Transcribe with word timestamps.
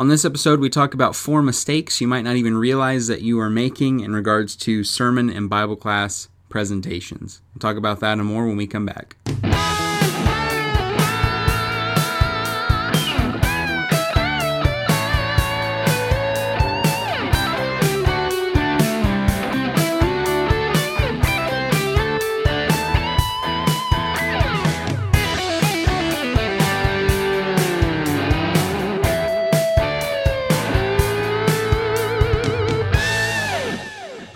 On 0.00 0.08
this 0.08 0.24
episode, 0.24 0.60
we 0.60 0.70
talk 0.70 0.94
about 0.94 1.14
four 1.14 1.42
mistakes 1.42 2.00
you 2.00 2.08
might 2.08 2.22
not 2.22 2.36
even 2.36 2.56
realize 2.56 3.06
that 3.08 3.20
you 3.20 3.38
are 3.38 3.50
making 3.50 4.00
in 4.00 4.14
regards 4.14 4.56
to 4.56 4.82
sermon 4.82 5.28
and 5.28 5.50
Bible 5.50 5.76
class 5.76 6.28
presentations. 6.48 7.42
We'll 7.52 7.60
talk 7.60 7.76
about 7.76 8.00
that 8.00 8.16
and 8.16 8.24
more 8.24 8.46
when 8.46 8.56
we 8.56 8.66
come 8.66 8.86
back. 8.86 9.16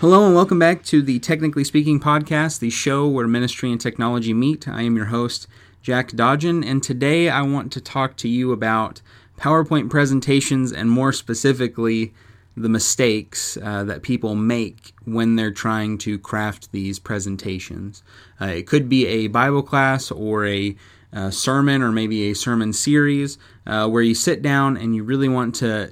Hello 0.05 0.23
and 0.23 0.35
welcome 0.35 0.59
back 0.59 0.83
to 0.83 1.01
the 1.01 1.17
Technically 1.17 1.63
Speaking 1.63 1.99
podcast, 1.99 2.59
the 2.59 2.69
show 2.69 3.07
where 3.07 3.27
ministry 3.27 3.71
and 3.71 3.81
technology 3.81 4.35
meet. 4.35 4.67
I 4.67 4.83
am 4.83 4.95
your 4.95 5.05
host, 5.07 5.47
Jack 5.81 6.11
Dodgen, 6.11 6.63
and 6.63 6.83
today 6.83 7.27
I 7.27 7.41
want 7.41 7.71
to 7.71 7.81
talk 7.81 8.15
to 8.17 8.29
you 8.29 8.51
about 8.51 9.01
PowerPoint 9.39 9.89
presentations 9.89 10.71
and 10.71 10.91
more 10.91 11.11
specifically, 11.11 12.13
the 12.55 12.69
mistakes 12.69 13.57
uh, 13.63 13.83
that 13.85 14.03
people 14.03 14.35
make 14.35 14.93
when 15.05 15.37
they're 15.37 15.49
trying 15.49 15.97
to 15.97 16.19
craft 16.19 16.71
these 16.71 16.99
presentations. 16.99 18.03
Uh, 18.39 18.45
it 18.45 18.67
could 18.67 18.87
be 18.87 19.07
a 19.07 19.25
Bible 19.25 19.63
class 19.63 20.11
or 20.11 20.45
a 20.45 20.75
uh, 21.13 21.31
sermon 21.31 21.81
or 21.81 21.91
maybe 21.91 22.29
a 22.29 22.35
sermon 22.35 22.73
series 22.73 23.39
uh, 23.65 23.89
where 23.89 24.03
you 24.03 24.13
sit 24.13 24.43
down 24.43 24.77
and 24.77 24.95
you 24.95 25.03
really 25.03 25.29
want 25.29 25.55
to 25.55 25.91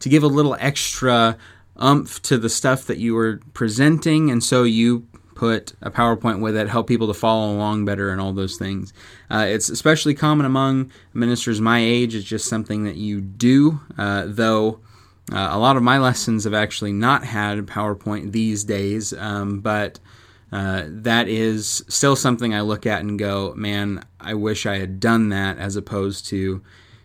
to 0.00 0.08
give 0.10 0.22
a 0.22 0.28
little 0.28 0.56
extra 0.60 1.36
umph 1.76 2.22
to 2.22 2.38
the 2.38 2.48
stuff 2.48 2.86
that 2.86 2.98
you 2.98 3.14
were 3.14 3.40
presenting, 3.52 4.30
and 4.30 4.42
so 4.42 4.62
you 4.62 5.06
put 5.34 5.74
a 5.82 5.90
PowerPoint 5.90 6.40
with 6.40 6.56
it, 6.56 6.68
help 6.68 6.86
people 6.86 7.08
to 7.08 7.14
follow 7.14 7.52
along 7.52 7.84
better, 7.84 8.10
and 8.10 8.20
all 8.20 8.32
those 8.32 8.56
things. 8.56 8.92
Uh, 9.30 9.46
it's 9.48 9.68
especially 9.68 10.14
common 10.14 10.46
among 10.46 10.90
ministers 11.12 11.60
my 11.60 11.80
age. 11.80 12.14
It's 12.14 12.24
just 12.24 12.48
something 12.48 12.84
that 12.84 12.96
you 12.96 13.20
do, 13.20 13.80
uh, 13.98 14.24
though. 14.26 14.80
Uh, 15.32 15.48
a 15.50 15.58
lot 15.58 15.76
of 15.76 15.82
my 15.82 15.98
lessons 15.98 16.44
have 16.44 16.54
actually 16.54 16.92
not 16.92 17.24
had 17.24 17.58
PowerPoint 17.66 18.32
these 18.32 18.62
days, 18.62 19.12
um, 19.14 19.60
but 19.60 19.98
uh, 20.52 20.84
that 20.86 21.26
is 21.28 21.84
still 21.88 22.14
something 22.14 22.54
I 22.54 22.60
look 22.60 22.86
at 22.86 23.00
and 23.00 23.18
go, 23.18 23.54
man, 23.56 24.04
I 24.20 24.34
wish 24.34 24.66
I 24.66 24.78
had 24.78 25.00
done 25.00 25.30
that 25.30 25.58
as 25.58 25.76
opposed 25.76 26.26
to 26.26 26.62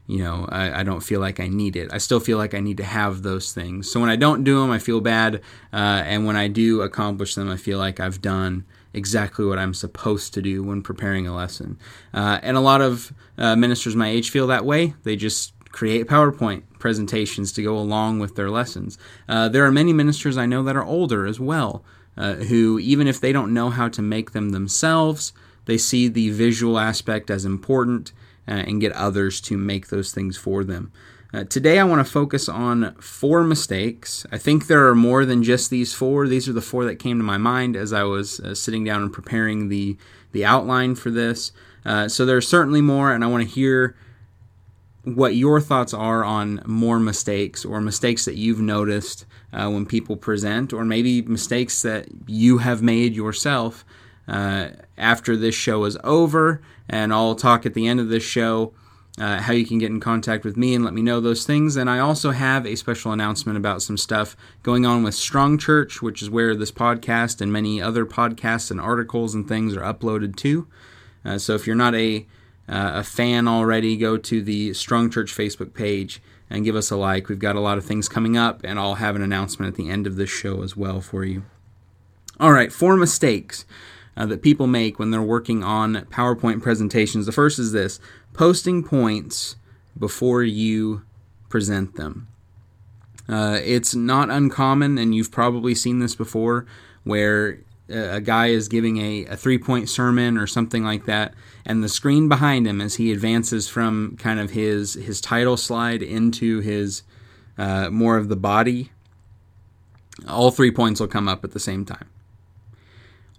you 0.09 0.23
know, 0.23 0.47
I, 0.49 0.79
I, 0.79 0.83
don't 0.83 1.01
feel 1.01 1.19
like 1.19 1.39
I 1.39 1.47
need 1.47 1.75
it. 1.75 1.93
I 1.93 1.99
still 1.99 2.19
feel 2.19 2.39
like 2.39 2.55
I 2.55 2.59
need 2.59 2.77
to 2.77 2.83
have 2.83 3.21
those 3.21 3.53
things. 3.53 3.91
So 3.91 3.99
when 3.99 4.09
I 4.09 4.15
don't 4.15 4.43
do 4.43 4.59
them, 4.59 4.71
I 4.71 4.79
feel 4.79 5.01
bad. 5.01 5.35
Uh, 5.71 6.01
and 6.03 6.25
when 6.25 6.35
I 6.35 6.47
do 6.47 6.81
accomplish 6.81 7.35
them, 7.35 7.47
I 7.47 7.57
feel 7.57 7.77
like 7.77 7.99
I've 7.99 8.19
done 8.19 8.65
exactly 8.91 9.45
what 9.45 9.59
I'm 9.59 9.75
supposed 9.75 10.33
to 10.33 10.41
do 10.41 10.63
when 10.63 10.81
preparing 10.81 11.27
a 11.27 11.35
lesson. 11.35 11.77
Uh, 12.11 12.39
and 12.41 12.57
a 12.57 12.59
lot 12.59 12.81
of 12.81 13.13
uh, 13.37 13.55
ministers 13.55 13.95
my 13.95 14.09
age 14.09 14.31
feel 14.31 14.47
that 14.47 14.65
way. 14.65 14.95
They 15.03 15.15
just 15.15 15.53
create 15.71 16.07
PowerPoint 16.07 16.63
presentations 16.79 17.51
to 17.53 17.61
go 17.61 17.77
along 17.77 18.17
with 18.17 18.35
their 18.35 18.49
lessons. 18.49 18.97
Uh, 19.27 19.47
there 19.47 19.63
are 19.63 19.71
many 19.71 19.93
ministers 19.93 20.39
I 20.39 20.47
know 20.47 20.63
that 20.63 20.75
are 20.75 20.83
older 20.83 21.27
as 21.27 21.39
well, 21.39 21.85
uh, 22.17 22.33
who, 22.33 22.79
even 22.79 23.07
if 23.07 23.21
they 23.21 23.31
don't 23.31 23.53
know 23.53 23.69
how 23.69 23.87
to 23.89 24.01
make 24.01 24.31
them 24.31 24.49
themselves, 24.49 25.33
they 25.65 25.77
see 25.77 26.07
the 26.07 26.31
visual 26.31 26.79
aspect 26.79 27.29
as 27.29 27.45
important 27.45 28.11
and 28.53 28.81
get 28.81 28.91
others 28.93 29.41
to 29.41 29.57
make 29.57 29.87
those 29.87 30.11
things 30.11 30.37
for 30.37 30.63
them. 30.63 30.91
Uh, 31.31 31.43
today, 31.43 31.77
I 31.77 31.83
want 31.83 32.05
to 32.05 32.11
focus 32.11 32.49
on 32.49 32.95
four 32.95 33.43
mistakes. 33.43 34.25
I 34.31 34.39
think 34.39 34.65
there 34.65 34.87
are 34.87 34.95
more 34.95 35.25
than 35.25 35.43
just 35.43 35.69
these 35.69 35.93
four. 35.93 36.27
These 36.27 36.49
are 36.49 36.53
the 36.53 36.61
four 36.61 36.85
that 36.85 36.95
came 36.95 37.19
to 37.19 37.23
my 37.23 37.37
mind 37.37 37.75
as 37.75 37.93
I 37.93 38.03
was 38.03 38.39
uh, 38.39 38.55
sitting 38.55 38.83
down 38.83 39.03
and 39.03 39.13
preparing 39.13 39.69
the 39.69 39.97
the 40.31 40.45
outline 40.45 40.95
for 40.95 41.11
this. 41.11 41.51
Uh, 41.85 42.07
so 42.07 42.25
there 42.25 42.37
are 42.37 42.41
certainly 42.41 42.81
more, 42.81 43.13
and 43.13 43.23
I 43.23 43.27
want 43.27 43.43
to 43.43 43.49
hear 43.49 43.95
what 45.03 45.35
your 45.35 45.61
thoughts 45.61 45.93
are 45.93 46.23
on 46.23 46.61
more 46.65 46.99
mistakes 46.99 47.63
or 47.63 47.81
mistakes 47.81 48.25
that 48.25 48.35
you've 48.35 48.59
noticed 48.59 49.25
uh, 49.53 49.69
when 49.69 49.85
people 49.85 50.17
present, 50.17 50.73
or 50.73 50.83
maybe 50.83 51.21
mistakes 51.21 51.81
that 51.83 52.07
you 52.27 52.57
have 52.59 52.81
made 52.81 53.15
yourself 53.15 53.85
uh, 54.29 54.69
after 54.97 55.35
this 55.35 55.55
show 55.55 55.83
is 55.85 55.97
over. 56.03 56.61
And 56.87 57.11
I'll 57.11 57.35
talk 57.35 57.65
at 57.65 57.73
the 57.73 57.87
end 57.87 57.99
of 57.99 58.09
this 58.09 58.23
show 58.23 58.73
uh, 59.19 59.41
how 59.41 59.53
you 59.53 59.65
can 59.65 59.79
get 59.79 59.91
in 59.91 59.99
contact 59.99 60.45
with 60.45 60.55
me 60.55 60.73
and 60.73 60.85
let 60.85 60.93
me 60.93 61.01
know 61.01 61.19
those 61.19 61.45
things. 61.45 61.75
And 61.75 61.89
I 61.89 61.99
also 61.99 62.31
have 62.31 62.65
a 62.65 62.75
special 62.75 63.11
announcement 63.11 63.57
about 63.57 63.81
some 63.81 63.97
stuff 63.97 64.37
going 64.63 64.85
on 64.85 65.03
with 65.03 65.15
Strong 65.15 65.57
Church, 65.57 66.01
which 66.01 66.21
is 66.21 66.29
where 66.29 66.55
this 66.55 66.71
podcast 66.71 67.41
and 67.41 67.51
many 67.51 67.81
other 67.81 68.05
podcasts 68.05 68.71
and 68.71 68.79
articles 68.79 69.35
and 69.35 69.47
things 69.47 69.75
are 69.75 69.81
uploaded 69.81 70.35
to. 70.37 70.67
Uh, 71.25 71.37
so 71.37 71.53
if 71.55 71.67
you're 71.67 71.75
not 71.75 71.95
a 71.95 72.25
uh, 72.69 72.91
a 72.99 73.03
fan 73.03 73.47
already, 73.47 73.97
go 73.97 74.15
to 74.15 74.43
the 74.43 74.73
Strong 74.75 75.09
Church 75.09 75.35
Facebook 75.35 75.73
page 75.73 76.21
and 76.51 76.63
give 76.63 76.75
us 76.75 76.91
a 76.91 76.95
like. 76.95 77.27
We've 77.27 77.39
got 77.39 77.55
a 77.55 77.59
lot 77.59 77.79
of 77.79 77.83
things 77.83 78.07
coming 78.07 78.37
up, 78.37 78.61
and 78.63 78.79
I'll 78.79 78.95
have 78.95 79.15
an 79.15 79.23
announcement 79.23 79.69
at 79.69 79.75
the 79.75 79.89
end 79.89 80.05
of 80.05 80.17
this 80.17 80.29
show 80.29 80.61
as 80.61 80.77
well 80.77 81.01
for 81.01 81.25
you. 81.25 81.45
All 82.39 82.51
right, 82.51 82.71
four 82.71 82.95
mistakes 82.95 83.65
uh, 84.19 84.25
that 84.25 84.41
people 84.41 84.67
make 84.67 84.99
when 84.99 85.09
they're 85.09 85.21
working 85.21 85.63
on 85.63 85.95
PowerPoint 86.11 86.61
presentations. 86.61 87.25
The 87.25 87.31
first 87.31 87.57
is 87.57 87.71
this 87.71 87.99
posting 88.33 88.83
points 88.83 89.55
before 89.97 90.43
you 90.43 91.03
present 91.47 91.95
them. 91.95 92.27
Uh, 93.29 93.59
it's 93.63 93.95
not 93.95 94.29
uncommon, 94.29 94.97
and 94.97 95.15
you've 95.15 95.31
probably 95.31 95.73
seen 95.73 95.99
this 95.99 96.15
before, 96.15 96.65
where 97.03 97.59
a 97.87 98.19
guy 98.19 98.47
is 98.47 98.67
giving 98.67 98.97
a, 98.97 99.25
a 99.25 99.37
three 99.37 99.57
point 99.57 99.87
sermon 99.87 100.37
or 100.37 100.45
something 100.45 100.83
like 100.83 101.05
that, 101.05 101.33
and 101.65 101.83
the 101.83 101.89
screen 101.89 102.27
behind 102.27 102.67
him 102.67 102.81
as 102.81 102.95
he 102.95 103.11
advances 103.11 103.69
from 103.69 104.17
kind 104.17 104.39
of 104.39 104.51
his, 104.51 104.95
his 104.95 105.21
title 105.21 105.57
slide 105.57 106.03
into 106.03 106.59
his 106.59 107.03
uh, 107.57 107.89
more 107.89 108.17
of 108.17 108.29
the 108.29 108.35
body, 108.35 108.91
all 110.27 110.51
three 110.51 110.71
points 110.71 110.99
will 110.99 111.07
come 111.07 111.27
up 111.27 111.43
at 111.43 111.51
the 111.51 111.59
same 111.59 111.85
time. 111.85 112.09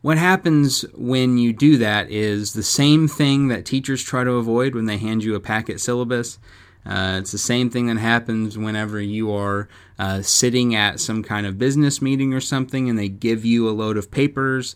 What 0.02 0.16
happens 0.16 0.82
when 0.94 1.36
you 1.36 1.52
do 1.52 1.76
that 1.76 2.10
is 2.10 2.54
the 2.54 2.62
same 2.62 3.06
thing 3.06 3.48
that 3.48 3.66
teachers 3.66 4.02
try 4.02 4.24
to 4.24 4.32
avoid 4.32 4.74
when 4.74 4.86
they 4.86 4.96
hand 4.96 5.22
you 5.22 5.34
a 5.34 5.40
packet 5.40 5.78
syllabus. 5.78 6.38
Uh, 6.86 7.18
it's 7.20 7.32
the 7.32 7.38
same 7.38 7.68
thing 7.68 7.86
that 7.86 7.98
happens 7.98 8.56
whenever 8.56 8.98
you 8.98 9.30
are 9.30 9.68
uh, 9.98 10.22
sitting 10.22 10.74
at 10.74 10.98
some 10.98 11.22
kind 11.22 11.46
of 11.46 11.58
business 11.58 12.00
meeting 12.00 12.32
or 12.32 12.40
something 12.40 12.88
and 12.88 12.98
they 12.98 13.08
give 13.08 13.44
you 13.44 13.68
a 13.68 13.72
load 13.72 13.98
of 13.98 14.10
papers. 14.10 14.74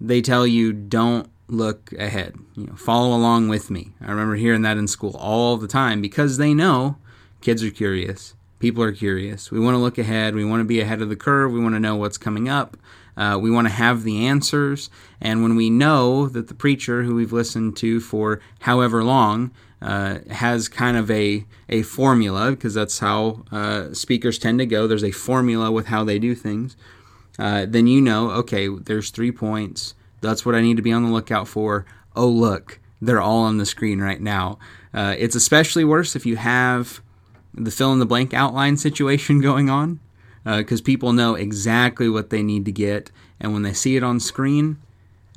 They 0.00 0.22
tell 0.22 0.46
you, 0.46 0.72
don't 0.72 1.28
look 1.48 1.92
ahead. 1.94 2.36
You 2.54 2.68
know, 2.68 2.76
follow 2.76 3.16
along 3.16 3.48
with 3.48 3.70
me. 3.70 3.92
I 4.00 4.10
remember 4.10 4.36
hearing 4.36 4.62
that 4.62 4.76
in 4.76 4.86
school 4.86 5.16
all 5.16 5.56
the 5.56 5.66
time 5.66 6.00
because 6.00 6.36
they 6.36 6.54
know 6.54 6.96
kids 7.40 7.64
are 7.64 7.70
curious. 7.70 8.34
People 8.60 8.84
are 8.84 8.92
curious. 8.92 9.50
We 9.50 9.58
want 9.58 9.74
to 9.74 9.78
look 9.78 9.98
ahead. 9.98 10.36
We 10.36 10.44
want 10.44 10.60
to 10.60 10.64
be 10.64 10.80
ahead 10.80 11.02
of 11.02 11.08
the 11.08 11.16
curve. 11.16 11.52
We 11.52 11.60
want 11.60 11.74
to 11.74 11.80
know 11.80 11.96
what's 11.96 12.16
coming 12.16 12.48
up. 12.48 12.76
Uh, 13.16 13.38
we 13.40 13.50
want 13.50 13.66
to 13.66 13.72
have 13.72 14.02
the 14.02 14.26
answers. 14.26 14.90
And 15.20 15.42
when 15.42 15.56
we 15.56 15.70
know 15.70 16.28
that 16.28 16.48
the 16.48 16.54
preacher 16.54 17.02
who 17.02 17.14
we've 17.14 17.32
listened 17.32 17.76
to 17.78 18.00
for 18.00 18.40
however 18.60 19.04
long 19.04 19.52
uh, 19.80 20.18
has 20.30 20.68
kind 20.68 20.96
of 20.96 21.10
a, 21.10 21.44
a 21.68 21.82
formula, 21.82 22.50
because 22.50 22.74
that's 22.74 22.98
how 22.98 23.44
uh, 23.52 23.92
speakers 23.92 24.38
tend 24.38 24.58
to 24.58 24.66
go, 24.66 24.86
there's 24.86 25.04
a 25.04 25.10
formula 25.12 25.70
with 25.70 25.86
how 25.86 26.04
they 26.04 26.18
do 26.18 26.34
things, 26.34 26.76
uh, 27.38 27.66
then 27.68 27.86
you 27.86 28.00
know, 28.00 28.30
okay, 28.30 28.68
there's 28.68 29.10
three 29.10 29.32
points. 29.32 29.94
That's 30.20 30.46
what 30.46 30.54
I 30.54 30.60
need 30.60 30.76
to 30.76 30.82
be 30.82 30.92
on 30.92 31.04
the 31.04 31.10
lookout 31.10 31.48
for. 31.48 31.84
Oh, 32.16 32.28
look, 32.28 32.80
they're 33.00 33.20
all 33.20 33.42
on 33.42 33.58
the 33.58 33.66
screen 33.66 34.00
right 34.00 34.20
now. 34.20 34.58
Uh, 34.92 35.14
it's 35.18 35.34
especially 35.34 35.84
worse 35.84 36.16
if 36.16 36.24
you 36.24 36.36
have 36.36 37.02
the 37.52 37.70
fill 37.70 37.92
in 37.92 37.98
the 37.98 38.06
blank 38.06 38.32
outline 38.32 38.76
situation 38.76 39.40
going 39.42 39.68
on 39.68 40.00
because 40.44 40.80
uh, 40.80 40.84
people 40.84 41.12
know 41.12 41.34
exactly 41.34 42.08
what 42.08 42.30
they 42.30 42.42
need 42.42 42.64
to 42.66 42.72
get. 42.72 43.10
And 43.40 43.52
when 43.52 43.62
they 43.62 43.72
see 43.72 43.96
it 43.96 44.02
on 44.02 44.20
screen, 44.20 44.78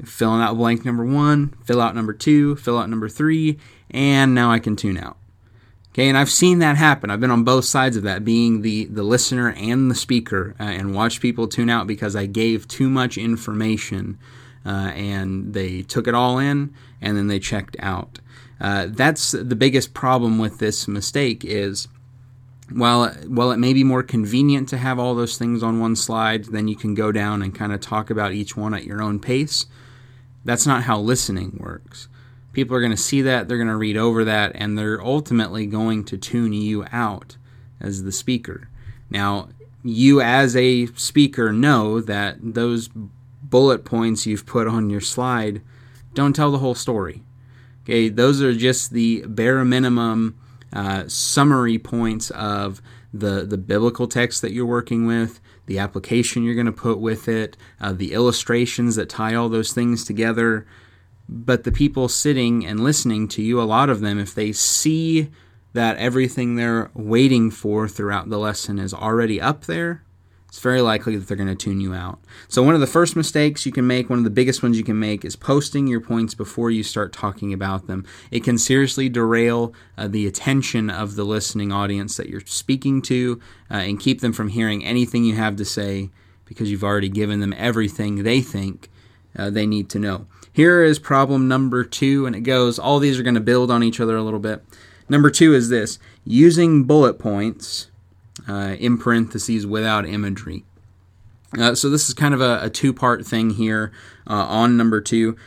filling 0.04 0.42
out 0.42 0.58
blank 0.58 0.86
number 0.86 1.06
one, 1.06 1.54
fill 1.64 1.82
out 1.82 1.96
number 1.96 2.14
two, 2.14 2.56
fill 2.58 2.78
out 2.78 2.90
number 2.90 3.10
three, 3.10 3.58
and 3.90 4.36
now 4.36 4.52
I 4.52 4.60
can 4.60 4.76
tune 4.76 4.98
out. 4.98 5.18
Okay, 5.90 6.10
and 6.10 6.18
I've 6.18 6.30
seen 6.30 6.60
that 6.60 6.78
happen. 6.78 7.10
I've 7.10 7.20
been 7.20 7.32
on 7.32 7.44
both 7.44 7.66
sides 7.66 7.98
of 7.98 8.04
that, 8.04 8.24
being 8.24 8.62
the, 8.62 8.86
the 8.86 9.02
listener 9.02 9.54
and 9.54 9.90
the 9.90 9.96
speaker, 9.96 10.56
uh, 10.60 10.64
and 10.64 10.94
watched 10.94 11.22
people 11.22 11.48
tune 11.48 11.72
out 11.72 11.88
because 11.88 12.16
I 12.16 12.28
gave 12.28 12.68
too 12.68 12.88
much 12.88 13.18
information 13.18 14.20
uh, 14.64 14.92
and 14.94 15.54
they 15.54 15.82
took 15.82 16.08
it 16.08 16.14
all 16.14 16.38
in 16.38 16.74
and 17.02 17.18
then 17.18 17.28
they 17.28 17.40
checked 17.40 17.76
out. 17.80 18.20
Uh, 18.62 18.88
that's 18.90 19.32
the 19.32 19.56
biggest 19.56 19.94
problem 19.94 20.38
with 20.38 20.60
this 20.60 20.88
mistake 20.88 21.44
is 21.44 21.88
while 22.72 23.10
while 23.28 23.52
it 23.52 23.58
may 23.58 23.74
be 23.74 23.84
more 23.84 24.04
convenient 24.04 24.70
to 24.70 24.78
have 24.78 25.00
all 25.00 25.16
those 25.16 25.38
things 25.38 25.64
on 25.64 25.80
one 25.80 25.96
slide, 25.96 26.46
then 26.46 26.68
you 26.68 26.76
can 26.76 26.94
go 26.94 27.12
down 27.12 27.42
and 27.42 27.56
kind 27.56 27.74
of 27.74 27.82
talk 27.82 28.10
about 28.10 28.34
each 28.34 28.58
one 28.58 28.74
at 28.74 28.86
your 28.86 29.02
own 29.02 29.20
pace. 29.20 29.66
That's 30.44 30.68
not 30.68 30.84
how 30.84 31.00
listening 31.00 31.58
works. 31.60 32.08
People 32.54 32.76
are 32.76 32.82
going 32.82 32.92
to 32.92 32.98
see 32.98 33.22
that, 33.22 33.48
they're 33.48 33.58
going 33.58 33.68
to 33.68 33.76
read 33.76 33.98
over 33.98 34.24
that, 34.26 34.52
and 34.56 34.78
they're 34.78 35.02
ultimately 35.02 35.68
going 35.68 36.04
to 36.06 36.18
tune 36.18 36.54
you 36.54 36.86
out 36.92 37.38
as 37.80 38.04
the 38.04 38.12
speaker. 38.12 38.70
Now, 39.10 39.50
you 39.84 40.22
as 40.22 40.56
a 40.56 40.88
speaker 40.88 41.54
know 41.54 42.02
that 42.02 42.38
those 42.42 42.90
bullet 43.44 43.86
points 43.86 44.26
you've 44.26 44.46
put 44.46 44.68
on 44.68 44.90
your 44.90 45.02
slide 45.02 45.62
don't 46.14 46.36
tell 46.36 46.52
the 46.52 46.58
whole 46.58 46.76
story. 46.76 47.24
Okay, 47.84 48.10
those 48.10 48.42
are 48.42 48.54
just 48.54 48.92
the 48.92 49.24
bare 49.28 49.64
minimum 49.64 50.38
uh, 50.74 51.08
summary 51.08 51.78
points 51.78 52.30
of 52.32 52.82
the 53.14 53.46
the 53.46 53.58
biblical 53.58 54.08
text 54.08 54.42
that 54.42 54.52
you're 54.52 54.66
working 54.66 55.06
with, 55.06 55.40
the 55.66 55.80
application 55.80 56.44
you're 56.44 56.56
going 56.56 56.66
to 56.66 56.72
put 56.72 57.00
with 57.00 57.28
it, 57.28 57.58
uh, 57.80 57.94
the 57.94 58.14
illustrations 58.14 58.96
that 58.96 59.10
tie 59.10 59.34
all 59.34 59.50
those 59.50 59.74
things 59.74 60.04
together. 60.04 60.66
But 61.30 61.64
the 61.64 61.72
people 61.72 62.08
sitting 62.08 62.66
and 62.66 62.80
listening 62.80 63.28
to 63.30 63.42
you, 63.42 63.62
a 63.62 63.64
lot 63.64 63.90
of 63.90 64.00
them, 64.00 64.18
if 64.18 64.34
they 64.34 64.54
see 64.54 65.30
that 65.74 65.98
everything 65.98 66.56
they're 66.56 66.90
waiting 66.94 67.52
for 67.52 67.88
throughout 67.88 68.30
the 68.30 68.40
lesson 68.40 68.80
is 68.80 68.94
already 68.94 69.40
up 69.42 69.66
there, 69.66 70.04
it's 70.48 70.60
very 70.60 70.82
likely 70.82 71.18
that 71.18 71.28
they're 71.28 71.38
going 71.38 71.50
to 71.50 71.56
tune 71.56 71.82
you 71.82 71.94
out. 71.94 72.20
So, 72.48 72.64
one 72.64 72.74
of 72.74 72.80
the 72.80 72.88
first 72.88 73.16
mistakes 73.16 73.66
you 73.66 73.72
can 73.72 73.86
make, 73.86 74.10
one 74.10 74.20
of 74.20 74.24
the 74.24 74.32
biggest 74.32 74.64
ones 74.64 74.78
you 74.78 74.84
can 74.84 75.00
make, 75.00 75.26
is 75.26 75.36
posting 75.36 75.88
your 75.88 76.00
points 76.00 76.34
before 76.34 76.72
you 76.72 76.84
start 76.84 77.12
talking 77.12 77.52
about 77.52 77.88
them. 77.88 78.06
It 78.32 78.44
can 78.44 78.58
seriously 78.58 79.10
derail 79.10 79.74
uh, 79.98 80.08
the 80.08 80.26
attention 80.26 80.90
of 80.90 81.16
the 81.16 81.26
listening 81.26 81.72
audience 81.72 82.16
that 82.18 82.30
you're 82.30 82.42
speaking 82.42 83.02
to 83.04 83.42
uh, 83.70 83.76
and 83.76 84.00
keep 84.00 84.22
them 84.22 84.34
from 84.34 84.50
hearing 84.50 84.86
anything 84.86 85.26
you 85.26 85.36
have 85.36 85.58
to 85.58 85.66
say 85.66 86.10
because 86.46 86.72
you've 86.72 86.84
already 86.84 87.10
given 87.10 87.42
them 87.42 87.54
everything 87.58 88.24
they 88.24 88.42
think 88.42 88.90
uh, 89.38 89.50
they 89.50 89.68
need 89.68 89.90
to 89.90 90.00
know. 90.00 90.28
Here 90.54 90.82
is 90.82 90.98
problem 90.98 91.48
number 91.48 91.84
two, 91.84 92.26
and 92.26 92.36
it 92.36 92.42
goes 92.42 92.80
all 92.80 93.00
these 93.00 93.20
are 93.20 93.24
going 93.24 93.36
to 93.36 93.42
build 93.42 93.70
on 93.70 93.84
each 93.84 94.00
other 94.00 94.16
a 94.16 94.24
little 94.24 94.40
bit. 94.40 94.64
Number 95.10 95.30
two 95.30 95.54
is 95.54 95.70
this 95.70 96.00
using 96.26 96.84
bullet 96.84 97.20
points 97.20 97.92
uh, 98.48 98.76
in 98.80 98.98
parentheses 98.98 99.66
without 99.66 100.06
imagery. 100.06 100.64
Uh, 101.58 101.74
so 101.74 101.90
this 101.90 102.08
is 102.08 102.14
kind 102.14 102.34
of 102.34 102.42
a, 102.42 102.60
a 102.64 102.70
two 102.70 102.94
part 102.94 103.26
thing 103.26 103.52
here 103.52 103.92
uh, 104.30 104.34
on 104.34 104.78
number 104.78 105.02
two. 105.02 105.38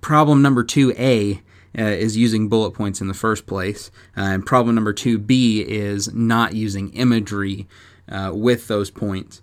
Problem 0.00 0.42
number 0.42 0.64
two 0.64 0.92
A 0.98 1.40
uh, 1.78 1.82
is 1.82 2.16
using 2.16 2.48
bullet 2.48 2.72
points 2.72 3.00
in 3.00 3.08
the 3.08 3.14
first 3.14 3.46
place, 3.46 3.90
uh, 4.16 4.22
and 4.22 4.46
problem 4.46 4.74
number 4.74 4.92
two 4.92 5.18
B 5.18 5.60
is 5.66 6.12
not 6.14 6.54
using 6.54 6.90
imagery 6.90 7.66
uh, 8.08 8.32
with 8.34 8.68
those 8.68 8.90
points. 8.90 9.40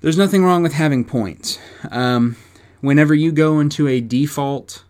There's 0.00 0.18
nothing 0.18 0.44
wrong 0.44 0.62
with 0.62 0.74
having 0.74 1.04
points. 1.04 1.58
Um, 1.90 2.36
whenever 2.80 3.14
you 3.14 3.32
go 3.32 3.60
into 3.60 3.88
a 3.88 4.00
default 4.00 4.84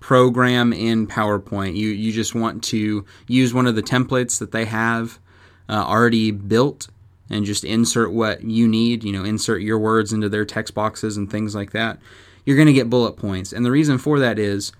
program 0.00 0.72
in 0.72 1.06
PowerPoint, 1.06 1.74
you, 1.74 1.88
you 1.88 2.12
just 2.12 2.34
want 2.34 2.62
to 2.64 3.04
use 3.26 3.52
one 3.52 3.66
of 3.66 3.74
the 3.74 3.82
templates 3.82 4.38
that 4.38 4.52
they 4.52 4.64
have 4.66 5.18
uh, 5.68 5.84
already 5.84 6.30
built 6.30 6.88
and 7.28 7.44
just 7.44 7.64
insert 7.64 8.12
what 8.12 8.44
you 8.44 8.68
need, 8.68 9.02
you 9.02 9.12
know, 9.12 9.24
insert 9.24 9.62
your 9.62 9.78
words 9.78 10.12
into 10.12 10.28
their 10.28 10.44
text 10.44 10.74
boxes 10.74 11.16
and 11.16 11.30
things 11.30 11.54
like 11.54 11.72
that, 11.72 11.98
you're 12.44 12.56
going 12.56 12.66
to 12.66 12.72
get 12.72 12.90
bullet 12.90 13.16
points. 13.16 13.52
And 13.52 13.64
the 13.64 13.70
reason 13.70 13.98
for 13.98 14.18
that 14.20 14.38
is 14.38 14.72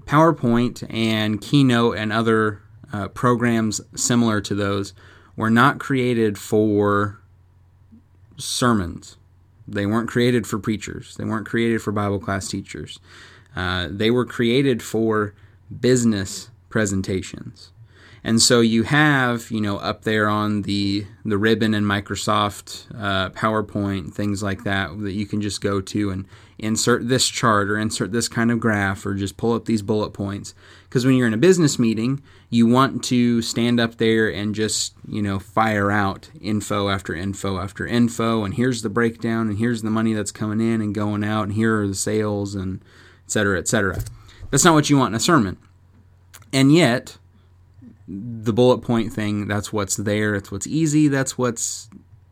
PowerPoint 0.00 0.84
and 0.92 1.40
Keynote 1.40 1.96
and 1.96 2.12
other 2.12 2.62
uh, 2.92 3.08
programs 3.08 3.80
similar 3.94 4.40
to 4.40 4.54
those 4.54 4.94
were 5.36 5.50
not 5.50 5.78
created 5.78 6.38
for 6.38 7.20
sermons. 8.36 9.16
They 9.68 9.86
weren't 9.86 10.08
created 10.08 10.46
for 10.46 10.58
preachers. 10.58 11.16
They 11.16 11.24
weren't 11.24 11.46
created 11.46 11.82
for 11.82 11.92
Bible 11.92 12.20
class 12.20 12.48
teachers. 12.48 12.98
Uh, 13.54 13.88
they 13.90 14.10
were 14.10 14.24
created 14.24 14.82
for 14.82 15.34
business 15.80 16.50
presentations. 16.68 17.72
And 18.26 18.42
so 18.42 18.60
you 18.60 18.82
have, 18.82 19.52
you 19.52 19.60
know, 19.60 19.76
up 19.76 20.02
there 20.02 20.28
on 20.28 20.62
the 20.62 21.06
the 21.24 21.38
ribbon 21.38 21.74
in 21.74 21.84
Microsoft 21.84 22.86
uh, 22.92 23.30
PowerPoint, 23.30 24.14
things 24.14 24.42
like 24.42 24.64
that, 24.64 24.98
that 25.02 25.12
you 25.12 25.26
can 25.26 25.40
just 25.40 25.60
go 25.60 25.80
to 25.80 26.10
and 26.10 26.26
insert 26.58 27.06
this 27.06 27.28
chart 27.28 27.70
or 27.70 27.78
insert 27.78 28.10
this 28.10 28.26
kind 28.26 28.50
of 28.50 28.58
graph 28.58 29.06
or 29.06 29.14
just 29.14 29.36
pull 29.36 29.52
up 29.52 29.66
these 29.66 29.80
bullet 29.80 30.10
points. 30.10 30.54
Because 30.88 31.06
when 31.06 31.14
you're 31.14 31.28
in 31.28 31.34
a 31.34 31.48
business 31.48 31.78
meeting, 31.78 32.20
you 32.50 32.66
want 32.66 33.04
to 33.04 33.42
stand 33.42 33.78
up 33.78 33.98
there 33.98 34.28
and 34.28 34.56
just, 34.56 34.94
you 35.06 35.22
know, 35.22 35.38
fire 35.38 35.92
out 35.92 36.28
info 36.40 36.88
after 36.88 37.14
info 37.14 37.60
after 37.60 37.86
info. 37.86 38.42
And 38.42 38.54
here's 38.54 38.82
the 38.82 38.88
breakdown, 38.88 39.50
and 39.50 39.58
here's 39.58 39.82
the 39.82 39.90
money 39.90 40.14
that's 40.14 40.32
coming 40.32 40.60
in 40.60 40.80
and 40.80 40.92
going 40.92 41.22
out, 41.22 41.44
and 41.44 41.52
here 41.52 41.80
are 41.80 41.86
the 41.86 41.94
sales, 41.94 42.56
and 42.56 42.80
et 43.24 43.30
cetera, 43.30 43.56
et 43.56 43.68
cetera. 43.68 44.02
That's 44.50 44.64
not 44.64 44.74
what 44.74 44.90
you 44.90 44.98
want 44.98 45.12
in 45.12 45.16
a 45.16 45.20
sermon. 45.20 45.58
And 46.52 46.74
yet, 46.74 47.18
the 48.08 48.52
bullet 48.52 48.78
point 48.78 49.12
thing 49.12 49.48
that's 49.48 49.72
what's 49.72 49.96
there 49.96 50.36
it's 50.36 50.52
what's 50.52 50.66
easy 50.66 51.08
that's 51.08 51.36
what's 51.36 51.88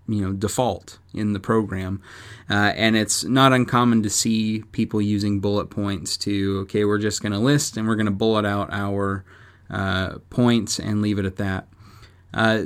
you 0.07 0.21
know 0.21 0.33
default 0.33 0.99
in 1.13 1.33
the 1.33 1.41
program. 1.41 2.03
Uh, 2.51 2.73
and 2.77 2.97
it's 2.97 3.25
not 3.25 3.53
uncommon 3.53 4.03
to 4.03 4.11
see 4.11 4.63
people 4.73 5.01
using 5.01 5.41
bullet 5.41 5.67
points 5.67 6.17
to 6.19 6.61
okay 6.63 6.85
we're 6.85 6.99
just 6.99 7.23
going 7.23 7.33
to 7.33 7.39
list 7.39 7.77
and 7.77 7.87
we're 7.87 7.97
going 7.97 8.07
to 8.07 8.13
bullet 8.13 8.45
out 8.45 8.69
our 8.73 9.25
uh, 9.71 10.19
points 10.31 10.79
and 10.79 11.01
leave 11.01 11.19
it 11.19 11.25
at 11.25 11.37
that. 11.37 11.69
Uh, 12.33 12.65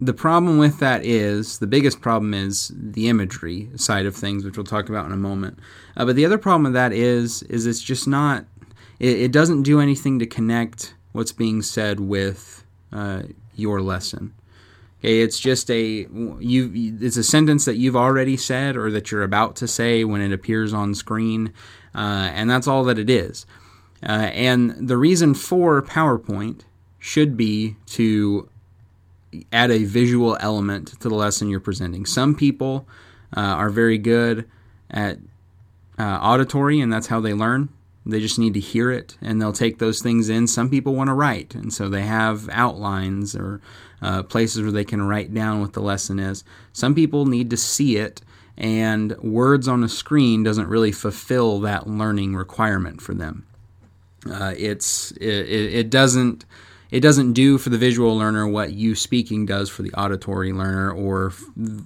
the 0.00 0.12
problem 0.12 0.58
with 0.58 0.80
that 0.80 1.04
is 1.04 1.58
the 1.60 1.66
biggest 1.66 2.00
problem 2.00 2.34
is 2.34 2.70
the 2.74 3.08
imagery 3.08 3.70
side 3.76 4.06
of 4.06 4.14
things 4.14 4.44
which 4.44 4.56
we'll 4.56 4.64
talk 4.64 4.88
about 4.88 5.06
in 5.06 5.12
a 5.12 5.16
moment. 5.16 5.58
Uh, 5.96 6.04
but 6.04 6.14
the 6.14 6.26
other 6.26 6.38
problem 6.38 6.64
with 6.64 6.74
that 6.74 6.92
is 6.92 7.42
is 7.44 7.66
it's 7.66 7.82
just 7.82 8.06
not 8.06 8.44
it, 8.98 9.18
it 9.20 9.32
doesn't 9.32 9.62
do 9.62 9.80
anything 9.80 10.18
to 10.18 10.26
connect 10.26 10.94
what's 11.12 11.32
being 11.32 11.62
said 11.62 12.00
with 12.00 12.64
uh, 12.92 13.22
your 13.54 13.80
lesson. 13.80 14.34
Okay, 15.00 15.20
it's 15.20 15.38
just 15.38 15.70
a 15.70 16.06
you. 16.40 16.96
It's 17.00 17.16
a 17.16 17.24
sentence 17.24 17.66
that 17.66 17.76
you've 17.76 17.96
already 17.96 18.36
said 18.36 18.76
or 18.76 18.90
that 18.90 19.10
you're 19.10 19.22
about 19.22 19.56
to 19.56 19.68
say 19.68 20.04
when 20.04 20.20
it 20.20 20.32
appears 20.32 20.72
on 20.72 20.94
screen, 20.94 21.52
uh, 21.94 22.30
and 22.32 22.48
that's 22.48 22.66
all 22.66 22.84
that 22.84 22.98
it 22.98 23.10
is. 23.10 23.44
Uh, 24.02 24.30
and 24.32 24.88
the 24.88 24.96
reason 24.96 25.34
for 25.34 25.82
PowerPoint 25.82 26.62
should 26.98 27.36
be 27.36 27.76
to 27.86 28.48
add 29.52 29.70
a 29.70 29.84
visual 29.84 30.36
element 30.40 30.88
to 31.00 31.08
the 31.08 31.14
lesson 31.14 31.48
you're 31.48 31.60
presenting. 31.60 32.06
Some 32.06 32.34
people 32.34 32.86
uh, 33.36 33.40
are 33.40 33.70
very 33.70 33.98
good 33.98 34.48
at 34.90 35.18
uh, 35.98 36.02
auditory, 36.02 36.80
and 36.80 36.92
that's 36.92 37.08
how 37.08 37.20
they 37.20 37.34
learn. 37.34 37.68
They 38.06 38.20
just 38.20 38.38
need 38.38 38.54
to 38.54 38.60
hear 38.60 38.90
it 38.90 39.16
and 39.20 39.40
they'll 39.40 39.52
take 39.52 39.78
those 39.78 40.02
things 40.02 40.28
in. 40.28 40.46
Some 40.46 40.68
people 40.68 40.94
want 40.94 41.08
to 41.08 41.14
write, 41.14 41.54
and 41.54 41.72
so 41.72 41.88
they 41.88 42.02
have 42.02 42.48
outlines 42.50 43.34
or 43.34 43.60
uh, 44.02 44.22
places 44.22 44.62
where 44.62 44.72
they 44.72 44.84
can 44.84 45.02
write 45.02 45.32
down 45.32 45.60
what 45.60 45.72
the 45.72 45.80
lesson 45.80 46.18
is. 46.18 46.44
Some 46.72 46.94
people 46.94 47.24
need 47.24 47.50
to 47.50 47.56
see 47.56 47.96
it, 47.96 48.20
and 48.58 49.16
words 49.18 49.66
on 49.66 49.82
a 49.82 49.88
screen 49.88 50.42
doesn't 50.42 50.68
really 50.68 50.92
fulfill 50.92 51.60
that 51.60 51.86
learning 51.86 52.36
requirement 52.36 53.00
for 53.00 53.14
them. 53.14 53.46
Uh, 54.30 54.54
it's 54.56 55.10
it, 55.12 55.48
it 55.48 55.90
doesn't 55.90 56.44
it 56.90 57.00
doesn't 57.00 57.32
do 57.32 57.58
for 57.58 57.70
the 57.70 57.78
visual 57.78 58.16
learner 58.16 58.46
what 58.46 58.72
you 58.72 58.94
speaking 58.94 59.46
does 59.46 59.68
for 59.68 59.82
the 59.82 59.92
auditory 59.94 60.52
learner, 60.52 60.90
or 60.90 61.32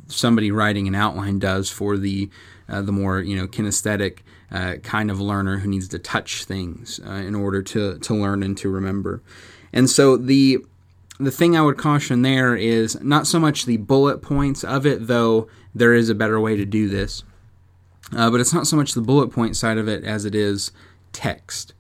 somebody 0.09 0.50
writing 0.50 0.88
an 0.88 0.95
outline 0.95 1.38
does 1.38 1.71
for 1.71 1.97
the 1.97 2.31
uh, 2.69 2.83
the 2.83 2.93
more 2.93 3.21
you 3.21 3.37
know 3.37 3.47
kinesthetic 3.47 4.19
uh, 4.50 4.75
kind 4.83 5.11
of 5.11 5.21
learner 5.21 5.59
who 5.59 5.69
needs 5.69 5.88
to 5.88 5.99
touch 5.99 6.45
things 6.45 7.00
uh, 7.07 7.12
in 7.12 7.35
order 7.35 7.62
to 7.62 7.99
to 7.99 8.14
learn 8.14 8.43
and 8.43 8.57
to 8.59 8.69
remember. 8.69 9.23
And 9.73 9.88
so 9.88 10.17
the 10.17 10.59
the 11.21 11.31
thing 11.31 11.57
I 11.57 11.62
would 11.62 11.78
caution 11.78 12.23
there 12.23 12.55
is 12.55 13.00
not 13.02 13.26
so 13.26 13.40
much 13.40 13.64
the 13.64 13.76
bullet 13.76 14.23
points 14.23 14.62
of 14.62 14.87
it, 14.87 15.07
though 15.07 15.49
there 15.75 15.93
is 15.93 16.09
a 16.09 16.14
better 16.14 16.40
way 16.40 16.57
to 16.57 16.64
do 16.64 16.88
this. 16.88 17.25
Uh, 18.17 18.31
but 18.31 18.40
it's 18.40 18.55
not 18.55 18.67
so 18.67 18.76
much 18.76 18.95
the 18.95 19.00
bullet 19.00 19.28
point 19.28 19.57
side 19.57 19.78
of 19.78 19.88
it 19.88 20.05
as 20.05 20.25
it 20.25 20.35
is 20.35 20.73
text. 21.12 21.75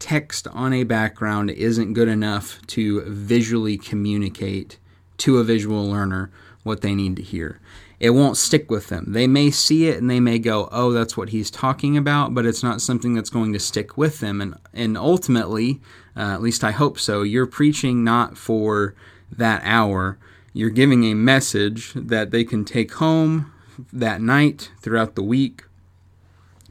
Text 0.00 0.48
on 0.48 0.72
a 0.72 0.82
background 0.82 1.50
isn't 1.50 1.92
good 1.92 2.08
enough 2.08 2.60
to 2.68 3.02
visually 3.02 3.78
communicate 3.78 4.78
to 5.18 5.38
a 5.38 5.44
visual 5.44 5.88
learner 5.88 6.32
what 6.64 6.80
they 6.80 6.96
need 6.96 7.14
to 7.16 7.22
hear 7.22 7.60
it 8.00 8.10
won't 8.10 8.38
stick 8.38 8.70
with 8.70 8.88
them. 8.88 9.04
They 9.08 9.26
may 9.26 9.50
see 9.50 9.86
it 9.86 9.98
and 9.98 10.08
they 10.08 10.20
may 10.20 10.38
go, 10.38 10.70
"Oh, 10.72 10.90
that's 10.90 11.18
what 11.18 11.28
he's 11.28 11.50
talking 11.50 11.98
about," 11.98 12.34
but 12.34 12.46
it's 12.46 12.62
not 12.62 12.80
something 12.80 13.12
that's 13.12 13.28
going 13.28 13.52
to 13.52 13.58
stick 13.58 13.98
with 13.98 14.20
them. 14.20 14.40
And 14.40 14.54
and 14.72 14.96
ultimately, 14.96 15.80
uh, 16.16 16.20
at 16.20 16.40
least 16.40 16.64
I 16.64 16.70
hope 16.70 16.98
so. 16.98 17.22
You're 17.22 17.46
preaching 17.46 18.02
not 18.02 18.38
for 18.38 18.94
that 19.30 19.60
hour. 19.64 20.18
You're 20.54 20.70
giving 20.70 21.04
a 21.04 21.14
message 21.14 21.92
that 21.94 22.30
they 22.30 22.42
can 22.42 22.64
take 22.64 22.94
home 22.94 23.52
that 23.92 24.22
night 24.22 24.70
throughout 24.80 25.14
the 25.14 25.22
week, 25.22 25.64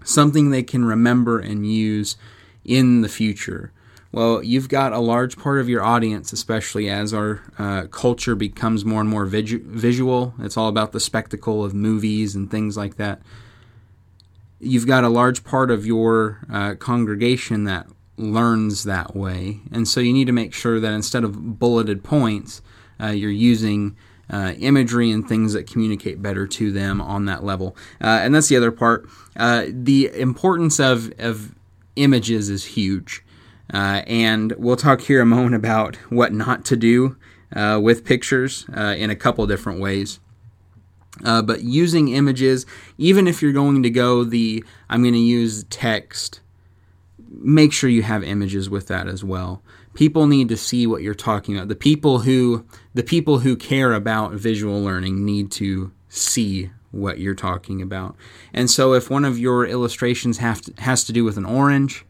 something 0.04 0.50
they 0.50 0.64
can 0.64 0.84
remember 0.84 1.40
and 1.40 1.72
use 1.72 2.18
in 2.70 3.02
the 3.02 3.10
future. 3.10 3.72
Well, 4.12 4.44
you've 4.44 4.70
got 4.70 4.94
a 4.94 5.00
large 5.00 5.38
part 5.38 5.60
of 5.60 5.68
your 5.68 5.84
audience, 5.84 6.32
especially 6.32 6.90
as 6.90 7.14
our 7.14 7.42
uh, 7.58 7.88
culture 7.88 8.36
becomes 8.36 8.86
more 8.86 9.02
and 9.02 9.10
more 9.10 9.26
visu- 9.26 9.64
visual. 9.66 10.34
It's 10.40 10.56
all 10.56 10.68
about 10.68 10.92
the 10.92 11.00
spectacle 11.00 11.64
of 11.64 11.74
movies 11.74 12.36
and 12.36 12.50
things 12.50 12.78
like 12.78 12.96
that. 12.98 13.22
You've 14.60 14.88
got 14.88 15.04
a 15.04 15.10
large 15.10 15.44
part 15.44 15.72
of 15.72 15.86
your 15.86 16.40
uh, 16.52 16.76
congregation 16.76 17.66
that 17.66 17.88
learns 18.18 18.84
that 18.84 19.16
way. 19.16 19.62
And 19.72 19.88
so 19.88 20.00
you 20.00 20.14
need 20.14 20.26
to 20.26 20.34
make 20.34 20.54
sure 20.54 20.80
that 20.80 20.92
instead 20.92 21.24
of 21.24 21.60
bulleted 21.60 22.04
points, 22.04 22.62
uh, 23.02 23.08
you're 23.08 23.32
using 23.32 23.96
uh, 24.30 24.54
imagery 24.60 25.12
and 25.12 25.28
things 25.28 25.54
that 25.54 25.72
communicate 25.72 26.22
better 26.22 26.46
to 26.46 26.72
them 26.72 27.02
on 27.02 27.26
that 27.26 27.44
level. 27.44 27.76
Uh, 28.02 28.08
and 28.22 28.36
that's 28.36 28.50
the 28.50 28.58
other 28.58 28.72
part. 28.72 29.08
Uh, 29.36 29.66
the 29.70 30.12
importance 30.16 30.80
of, 30.80 31.12
of 31.20 31.56
images 32.00 32.50
is 32.50 32.66
huge. 32.66 33.24
Uh, 33.74 34.02
and 34.08 34.54
we'll 34.58 34.76
talk 34.76 35.02
here 35.02 35.22
a 35.22 35.26
moment 35.26 35.56
about 35.56 35.96
what 36.10 36.34
not 36.34 36.66
to 36.66 36.76
do 36.76 37.18
uh, 37.56 37.80
with 37.82 38.04
pictures 38.04 38.66
uh, 38.76 38.96
in 38.98 39.10
a 39.10 39.16
couple 39.16 39.46
different 39.46 39.80
ways. 39.80 40.20
but 41.22 41.62
using 41.62 42.08
images, 42.10 42.66
even 42.98 43.28
if 43.28 43.42
you're 43.42 43.52
going 43.54 43.84
to 43.84 43.90
go 43.90 44.24
the 44.24 44.64
I'm 44.90 45.04
going 45.04 45.14
to 45.14 45.20
use 45.20 45.66
text, 45.66 46.42
make 47.30 47.72
sure 47.72 47.90
you 47.90 48.02
have 48.04 48.24
images 48.24 48.70
with 48.70 48.88
that 48.88 49.08
as 49.08 49.24
well 49.24 49.62
people 50.00 50.28
need 50.28 50.48
to 50.50 50.56
see 50.56 50.88
what 50.88 51.02
you're 51.02 51.14
talking 51.14 51.56
about. 51.56 51.68
The 51.68 51.76
people 51.76 52.20
who 52.20 52.66
the 52.94 53.04
people 53.04 53.40
who 53.40 53.56
care 53.56 53.94
about 53.94 54.34
visual 54.34 54.82
learning 54.82 55.26
need 55.26 55.52
to 55.54 55.92
see 56.08 56.72
what 56.92 57.20
you're 57.20 57.36
talking 57.36 57.82
about. 57.82 58.16
And 58.54 58.70
so 58.70 58.94
if 58.94 59.10
one 59.10 59.26
of 59.26 59.38
your 59.38 59.66
illustrations 59.66 60.40
have 60.40 60.62
to, 60.62 60.74
has 60.82 61.04
to 61.06 61.14
do 61.14 61.24
with 61.24 61.38
an 61.38 61.46
orange, 61.46 62.06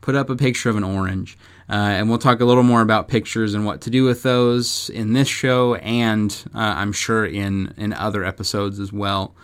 put 0.00 0.14
up 0.14 0.28
a 0.28 0.36
picture 0.36 0.70
of 0.70 0.76
an 0.76 0.84
orange. 0.84 1.38
Uh, 1.68 1.72
and 1.72 2.10
we'll 2.10 2.18
talk 2.18 2.40
a 2.40 2.44
little 2.44 2.62
more 2.62 2.82
about 2.82 3.08
pictures 3.08 3.54
and 3.54 3.64
what 3.64 3.80
to 3.80 3.90
do 3.90 4.04
with 4.04 4.22
those 4.22 4.90
in 4.90 5.14
this 5.14 5.28
show, 5.28 5.76
and 5.76 6.44
uh, 6.54 6.58
I'm 6.58 6.92
sure 6.92 7.24
in 7.24 7.72
in 7.78 7.94
other 7.94 8.22
episodes 8.22 8.78
as 8.78 8.92
well. 8.92 9.34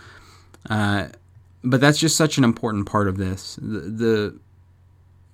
Uh, 0.69 1.09
but 1.65 1.81
that's 1.81 1.99
just 1.99 2.17
such 2.17 2.37
an 2.37 2.45
important 2.45 2.85
part 2.85 3.09
of 3.09 3.17
this. 3.17 3.59
The, 3.63 3.81
the 3.81 4.39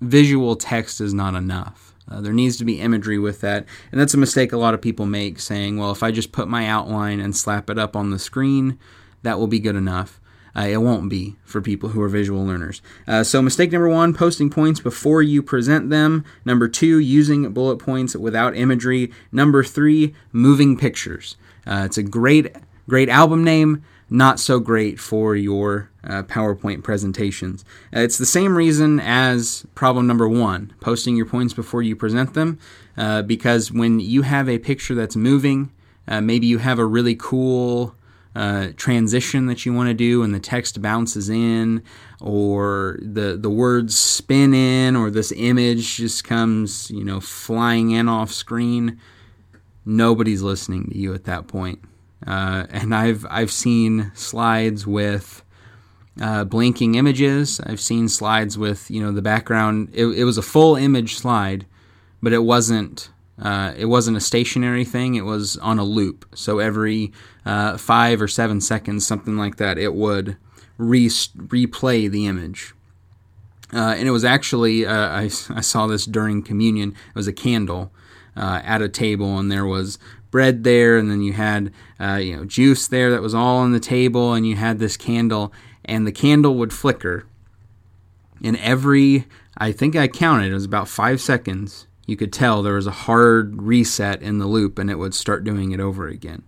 visual 0.00 0.54
text 0.54 1.00
is 1.00 1.12
not 1.12 1.34
enough. 1.34 1.94
Uh, 2.08 2.20
there 2.20 2.32
needs 2.32 2.56
to 2.58 2.64
be 2.64 2.80
imagery 2.80 3.18
with 3.18 3.40
that. 3.40 3.66
And 3.90 4.00
that's 4.00 4.14
a 4.14 4.18
mistake 4.18 4.52
a 4.52 4.56
lot 4.56 4.74
of 4.74 4.80
people 4.80 5.06
make 5.06 5.40
saying, 5.40 5.76
well, 5.76 5.90
if 5.90 6.02
I 6.02 6.10
just 6.10 6.32
put 6.32 6.48
my 6.48 6.66
outline 6.66 7.20
and 7.20 7.36
slap 7.36 7.68
it 7.68 7.78
up 7.78 7.96
on 7.96 8.10
the 8.10 8.18
screen, 8.18 8.78
that 9.26 9.38
will 9.38 9.48
be 9.48 9.58
good 9.58 9.76
enough. 9.76 10.20
Uh, 10.56 10.62
it 10.62 10.78
won't 10.78 11.10
be 11.10 11.36
for 11.44 11.60
people 11.60 11.90
who 11.90 12.00
are 12.00 12.08
visual 12.08 12.44
learners. 12.44 12.80
Uh, 13.06 13.22
so, 13.22 13.42
mistake 13.42 13.70
number 13.72 13.88
one 13.88 14.14
posting 14.14 14.48
points 14.48 14.80
before 14.80 15.22
you 15.22 15.42
present 15.42 15.90
them. 15.90 16.24
Number 16.46 16.66
two, 16.66 16.98
using 16.98 17.52
bullet 17.52 17.76
points 17.76 18.16
without 18.16 18.56
imagery. 18.56 19.12
Number 19.30 19.62
three, 19.62 20.14
moving 20.32 20.78
pictures. 20.78 21.36
Uh, 21.66 21.82
it's 21.84 21.98
a 21.98 22.02
great, 22.02 22.56
great 22.88 23.10
album 23.10 23.44
name 23.44 23.84
not 24.08 24.38
so 24.38 24.60
great 24.60 25.00
for 25.00 25.34
your 25.34 25.90
uh, 26.04 26.22
PowerPoint 26.22 26.84
presentations. 26.84 27.64
Uh, 27.94 27.98
it's 27.98 28.18
the 28.18 28.24
same 28.24 28.56
reason 28.56 29.00
as 29.00 29.66
problem 29.74 30.06
number 30.06 30.28
one 30.28 30.72
posting 30.80 31.16
your 31.16 31.26
points 31.26 31.52
before 31.52 31.82
you 31.82 31.96
present 31.96 32.32
them, 32.32 32.56
uh, 32.96 33.22
because 33.22 33.72
when 33.72 33.98
you 33.98 34.22
have 34.22 34.48
a 34.48 34.58
picture 34.58 34.94
that's 34.94 35.16
moving, 35.16 35.72
maybe 36.08 36.46
you 36.46 36.58
have 36.58 36.78
a 36.78 36.84
really 36.84 37.16
cool 37.16 37.96
uh, 38.36 38.68
transition 38.76 39.46
that 39.46 39.64
you 39.64 39.72
want 39.72 39.88
to 39.88 39.94
do 39.94 40.22
and 40.22 40.34
the 40.34 40.38
text 40.38 40.82
bounces 40.82 41.30
in, 41.30 41.82
or 42.20 42.98
the, 43.00 43.34
the 43.40 43.48
words 43.48 43.98
spin 43.98 44.52
in, 44.52 44.94
or 44.94 45.10
this 45.10 45.32
image 45.34 45.96
just 45.96 46.22
comes, 46.22 46.90
you 46.90 47.02
know, 47.02 47.18
flying 47.18 47.92
in 47.92 48.10
off 48.10 48.30
screen. 48.30 49.00
Nobody's 49.86 50.42
listening 50.42 50.90
to 50.90 50.98
you 50.98 51.14
at 51.14 51.24
that 51.24 51.46
point. 51.46 51.80
Uh, 52.26 52.66
and 52.70 52.94
I've 52.94 53.24
I've 53.30 53.52
seen 53.52 54.10
slides 54.14 54.86
with 54.86 55.42
uh, 56.20 56.44
blinking 56.44 56.96
images. 56.96 57.58
I've 57.60 57.80
seen 57.80 58.08
slides 58.08 58.58
with 58.58 58.90
you 58.90 59.02
know 59.02 59.12
the 59.12 59.22
background. 59.22 59.88
It, 59.94 60.06
it 60.06 60.24
was 60.24 60.36
a 60.36 60.42
full 60.42 60.76
image 60.76 61.14
slide, 61.14 61.64
but 62.22 62.34
it 62.34 62.42
wasn't 62.42 63.08
uh, 63.40 63.74
it 63.76 63.86
wasn't 63.86 64.16
a 64.16 64.20
stationary 64.20 64.84
thing. 64.84 65.14
It 65.14 65.24
was 65.24 65.56
on 65.58 65.78
a 65.78 65.84
loop. 65.84 66.26
So 66.34 66.58
every 66.58 67.12
uh, 67.44 67.76
five 67.76 68.22
or 68.22 68.28
seven 68.28 68.60
seconds, 68.60 69.06
something 69.06 69.36
like 69.36 69.56
that, 69.56 69.78
it 69.78 69.94
would 69.94 70.36
re- 70.78 71.08
replay 71.08 72.10
the 72.10 72.26
image. 72.26 72.74
Uh, 73.72 73.94
and 73.98 74.06
it 74.08 74.12
was 74.12 74.24
actually 74.24 74.86
uh, 74.86 75.08
I, 75.08 75.22
I 75.50 75.60
saw 75.60 75.86
this 75.86 76.06
during 76.06 76.42
communion. 76.42 76.90
It 76.90 77.14
was 77.14 77.28
a 77.28 77.32
candle 77.32 77.92
at 78.36 78.82
a 78.82 78.88
table, 78.88 79.38
and 79.38 79.50
there 79.50 79.64
was 79.64 79.98
bread 80.30 80.64
there, 80.64 80.98
and 80.98 81.10
then 81.10 81.22
you 81.22 81.32
had 81.32 81.72
uh, 81.98 82.16
you 82.16 82.36
know 82.36 82.44
juice 82.44 82.86
there 82.88 83.10
that 83.10 83.22
was 83.22 83.34
all 83.34 83.56
on 83.56 83.72
the 83.72 83.80
table, 83.80 84.34
and 84.34 84.46
you 84.46 84.54
had 84.54 84.78
this 84.78 84.94
candle, 84.94 85.50
and 85.84 86.06
the 86.06 86.12
candle 86.12 86.56
would 86.56 86.74
flicker. 86.74 87.26
And 88.44 88.58
every, 88.58 89.24
I 89.56 89.72
think 89.72 89.96
I 89.96 90.08
counted, 90.08 90.50
it 90.50 90.54
was 90.54 90.66
about 90.66 90.88
five 90.88 91.22
seconds. 91.22 91.85
You 92.06 92.16
could 92.16 92.32
tell 92.32 92.62
there 92.62 92.74
was 92.74 92.86
a 92.86 92.92
hard 92.92 93.60
reset 93.60 94.22
in 94.22 94.38
the 94.38 94.46
loop, 94.46 94.78
and 94.78 94.90
it 94.90 94.98
would 94.98 95.14
start 95.14 95.44
doing 95.44 95.72
it 95.72 95.80
over 95.80 96.08
again. 96.08 96.44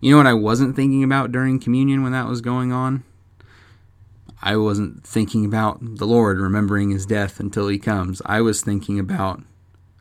You 0.00 0.12
know 0.12 0.18
what 0.18 0.26
I 0.26 0.34
wasn't 0.34 0.76
thinking 0.76 1.02
about 1.02 1.32
during 1.32 1.58
communion 1.58 2.02
when 2.02 2.12
that 2.12 2.28
was 2.28 2.40
going 2.40 2.72
on? 2.72 3.02
I 4.40 4.56
wasn't 4.56 5.04
thinking 5.04 5.44
about 5.44 5.78
the 5.80 6.06
Lord 6.06 6.38
remembering 6.38 6.90
his 6.90 7.06
death 7.06 7.40
until 7.40 7.68
he 7.68 7.78
comes. 7.78 8.22
I 8.24 8.40
was 8.40 8.62
thinking 8.62 8.98
about 8.98 9.42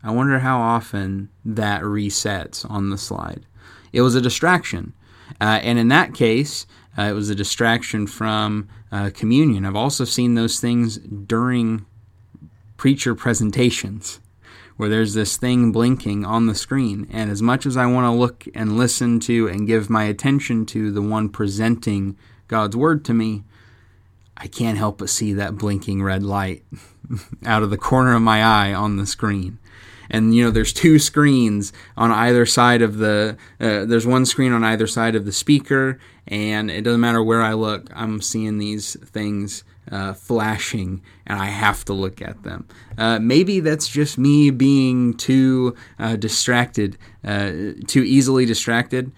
I 0.06 0.12
wonder 0.12 0.38
how 0.38 0.60
often 0.62 1.30
that 1.44 1.82
resets 1.82 2.70
on 2.70 2.92
the 2.92 2.98
slide. 2.98 3.48
It 3.92 4.02
was 4.02 4.14
a 4.14 4.22
distraction. 4.22 4.94
Uh, 5.42 5.60
and 5.64 5.80
in 5.80 5.88
that 5.88 6.14
case, 6.14 6.68
uh, 6.96 7.04
it 7.04 7.14
was 7.14 7.32
a 7.32 7.36
distraction 7.36 8.06
from 8.06 8.70
uh, 8.92 9.10
communion. 9.16 9.66
I've 9.66 9.76
also 9.76 10.06
seen 10.06 10.36
those 10.36 10.60
things 10.60 10.98
during 10.98 11.88
preacher 12.78 13.16
presentations 13.16 14.20
where 14.78 14.90
there's 14.90 15.14
this 15.14 15.38
thing 15.38 15.72
blinking 15.72 16.26
on 16.26 16.48
the 16.48 16.56
screen. 16.56 17.08
And 17.12 17.32
as 17.32 17.42
much 17.42 17.66
as 17.66 17.78
I 17.78 17.86
want 17.86 18.06
to 18.06 18.12
look 18.12 18.46
and 18.54 18.78
listen 18.78 19.20
to 19.22 19.48
and 19.48 19.68
give 19.68 19.90
my 19.90 20.04
attention 20.04 20.66
to 20.68 20.92
the 20.92 21.02
one 21.02 21.30
presenting 21.30 22.18
God's 22.48 22.76
word 22.76 23.06
to 23.06 23.14
me, 23.14 23.44
I 24.38 24.48
can't 24.48 24.78
help 24.78 24.98
but 24.98 25.10
see 25.10 25.34
that 25.34 25.58
blinking 25.58 26.04
red 26.04 26.24
light 26.24 26.64
out 27.46 27.64
of 27.64 27.70
the 27.70 27.78
corner 27.78 28.16
of 28.16 28.22
my 28.22 28.44
eye 28.44 28.74
on 28.74 28.98
the 28.98 29.06
screen 29.06 29.60
and 30.10 30.36
you 30.36 30.44
know 30.44 30.52
there's 30.52 30.74
two 30.74 31.00
screens 31.12 31.74
on 31.98 32.12
either 32.12 32.46
side 32.46 32.82
of 32.82 32.98
the 32.98 33.38
uh, 33.60 33.86
there's 33.86 34.06
one 34.06 34.26
screen 34.26 34.52
on 34.52 34.64
either 34.64 34.88
side 34.88 35.16
of 35.16 35.26
the 35.26 35.32
speaker 35.32 36.00
and 36.28 36.70
it 36.70 36.82
doesn't 36.82 37.02
matter 37.02 37.24
where 37.24 37.42
i 37.42 37.54
look 37.54 37.90
i'm 37.96 38.22
seeing 38.22 38.58
these 38.58 38.96
things 39.02 39.64
uh, 39.92 40.14
flashing 40.14 41.02
and 41.28 41.40
i 41.40 41.46
have 41.46 41.86
to 41.86 41.94
look 41.94 42.22
at 42.22 42.44
them 42.44 42.68
uh, 42.98 43.20
maybe 43.20 43.60
that's 43.60 43.88
just 43.88 44.18
me 44.18 44.50
being 44.50 45.14
too 45.14 45.76
uh, 46.00 46.16
distracted 46.16 46.98
uh, 47.24 47.52
too 47.88 48.04
easily 48.04 48.46
distracted 48.46 49.12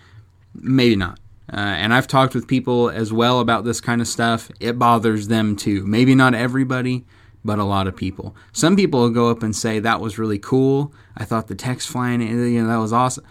maybe 0.53 0.95
not 0.95 1.19
uh, 1.51 1.55
and 1.55 1.93
I've 1.93 2.07
talked 2.07 2.35
with 2.35 2.47
people 2.47 2.89
as 2.89 3.13
well 3.13 3.39
about 3.39 3.63
this 3.63 3.79
kind 3.79 4.01
of 4.01 4.07
stuff. 4.07 4.51
It 4.59 4.77
bothers 4.77 5.29
them 5.29 5.55
too. 5.55 5.85
Maybe 5.85 6.13
not 6.13 6.33
everybody, 6.33 7.05
but 7.45 7.57
a 7.57 7.63
lot 7.63 7.87
of 7.87 7.95
people. 7.95 8.35
Some 8.51 8.75
people 8.75 8.99
will 8.99 9.09
go 9.09 9.29
up 9.29 9.43
and 9.43 9.55
say, 9.55 9.79
That 9.79 10.01
was 10.01 10.17
really 10.17 10.39
cool. 10.39 10.93
I 11.15 11.23
thought 11.23 11.47
the 11.47 11.55
text 11.55 11.87
flying, 11.87 12.21
you 12.21 12.61
know, 12.61 12.67
that 12.67 12.77
was 12.77 12.91
awesome. 12.91 13.23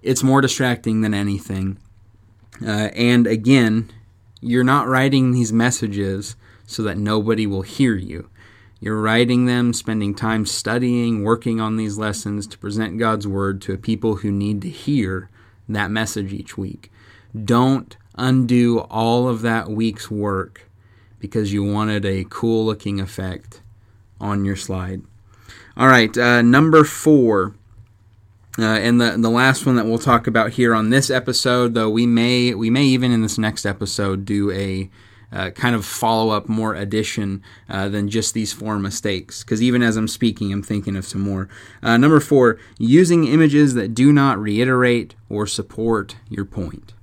It's 0.00 0.22
more 0.22 0.40
distracting 0.40 1.02
than 1.02 1.12
anything. 1.12 1.78
Uh, 2.64 2.88
and 2.94 3.26
again, 3.26 3.90
you're 4.40 4.64
not 4.64 4.88
writing 4.88 5.32
these 5.32 5.52
messages 5.52 6.36
so 6.72 6.82
that 6.82 6.98
nobody 6.98 7.46
will 7.46 7.62
hear 7.62 7.94
you. 7.94 8.28
You're 8.80 9.00
writing 9.00 9.46
them, 9.46 9.72
spending 9.72 10.12
time 10.14 10.44
studying, 10.44 11.22
working 11.22 11.60
on 11.60 11.76
these 11.76 11.98
lessons 11.98 12.48
to 12.48 12.58
present 12.58 12.98
God's 12.98 13.28
Word 13.28 13.62
to 13.62 13.72
a 13.72 13.78
people 13.78 14.16
who 14.16 14.32
need 14.32 14.60
to 14.62 14.68
hear 14.68 15.30
that 15.68 15.90
message 15.90 16.32
each 16.32 16.58
week. 16.58 16.90
Don't 17.44 17.96
undo 18.16 18.80
all 18.80 19.28
of 19.28 19.42
that 19.42 19.70
week's 19.70 20.10
work 20.10 20.68
because 21.20 21.52
you 21.52 21.62
wanted 21.62 22.04
a 22.04 22.26
cool 22.28 22.66
looking 22.66 23.00
effect 23.00 23.60
on 24.20 24.44
your 24.44 24.56
slide. 24.56 25.02
All 25.76 25.86
right, 25.86 26.16
uh, 26.18 26.42
number 26.42 26.84
four. 26.84 27.54
Uh, 28.58 28.64
and 28.64 29.00
the 29.00 29.16
the 29.16 29.30
last 29.30 29.64
one 29.64 29.76
that 29.76 29.86
we'll 29.86 29.96
talk 29.96 30.26
about 30.26 30.50
here 30.50 30.74
on 30.74 30.90
this 30.90 31.08
episode, 31.08 31.72
though 31.72 31.88
we 31.88 32.04
may 32.04 32.52
we 32.52 32.68
may 32.68 32.84
even 32.84 33.10
in 33.10 33.22
this 33.22 33.38
next 33.38 33.64
episode 33.64 34.26
do 34.26 34.50
a 34.50 34.90
uh, 35.32 35.50
kind 35.50 35.74
of 35.74 35.84
follow 35.84 36.30
up 36.30 36.48
more 36.48 36.74
addition 36.74 37.42
uh, 37.68 37.88
than 37.88 38.08
just 38.08 38.34
these 38.34 38.52
four 38.52 38.78
mistakes. 38.78 39.42
Because 39.42 39.62
even 39.62 39.82
as 39.82 39.96
I'm 39.96 40.08
speaking, 40.08 40.52
I'm 40.52 40.62
thinking 40.62 40.96
of 40.96 41.04
some 41.04 41.20
more. 41.20 41.48
Uh, 41.82 41.96
number 41.96 42.20
four, 42.20 42.58
using 42.78 43.26
images 43.26 43.74
that 43.74 43.94
do 43.94 44.12
not 44.12 44.38
reiterate 44.38 45.14
or 45.28 45.46
support 45.46 46.16
your 46.28 46.44
point. 46.44 46.94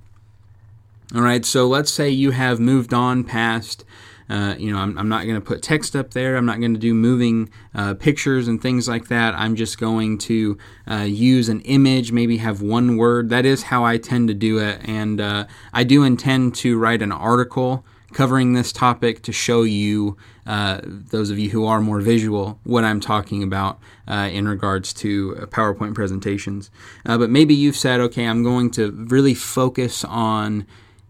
All 1.14 1.22
right, 1.22 1.44
so 1.44 1.66
let's 1.66 1.90
say 1.90 2.08
you 2.08 2.30
have 2.30 2.60
moved 2.60 2.94
on 2.94 3.24
past 3.24 3.84
uh, 4.30 4.54
you 4.56 4.72
know, 4.72 4.78
I'm, 4.78 4.96
I'm 4.96 5.08
not 5.08 5.24
going 5.24 5.34
to 5.34 5.40
put 5.40 5.60
text 5.60 5.96
up 5.96 6.12
there. 6.12 6.36
I'm 6.36 6.46
not 6.46 6.60
going 6.60 6.72
to 6.72 6.78
do 6.78 6.94
moving 6.94 7.50
uh, 7.74 7.94
pictures 7.94 8.46
and 8.46 8.62
things 8.62 8.88
like 8.88 9.08
that. 9.08 9.34
I'm 9.34 9.56
just 9.56 9.78
going 9.78 10.18
to 10.18 10.56
uh, 10.88 10.98
use 10.98 11.48
an 11.48 11.62
image, 11.62 12.12
maybe 12.12 12.36
have 12.36 12.62
one 12.62 12.96
word. 12.96 13.28
That 13.28 13.44
is 13.44 13.64
how 13.64 13.84
I 13.84 13.98
tend 13.98 14.28
to 14.28 14.34
do 14.34 14.58
it. 14.58 14.80
And 14.84 15.20
uh, 15.20 15.46
I 15.72 15.82
do 15.82 16.04
intend 16.04 16.54
to 16.56 16.78
write 16.78 17.02
an 17.02 17.10
article 17.10 17.84
covering 18.12 18.52
this 18.52 18.72
topic 18.72 19.22
to 19.22 19.32
show 19.32 19.62
you, 19.62 20.16
uh, 20.46 20.80
those 20.84 21.30
of 21.30 21.38
you 21.38 21.50
who 21.50 21.64
are 21.66 21.80
more 21.80 22.00
visual, 22.00 22.58
what 22.64 22.84
I'm 22.84 23.00
talking 23.00 23.42
about 23.42 23.78
uh, 24.08 24.28
in 24.32 24.48
regards 24.48 24.92
to 24.94 25.36
uh, 25.40 25.46
PowerPoint 25.46 25.94
presentations. 25.94 26.70
Uh, 27.06 27.18
but 27.18 27.30
maybe 27.30 27.54
you've 27.54 27.76
said, 27.76 28.00
okay, 28.00 28.26
I'm 28.26 28.42
going 28.42 28.70
to 28.72 28.90
really 28.92 29.34
focus 29.34 30.04
on 30.04 30.66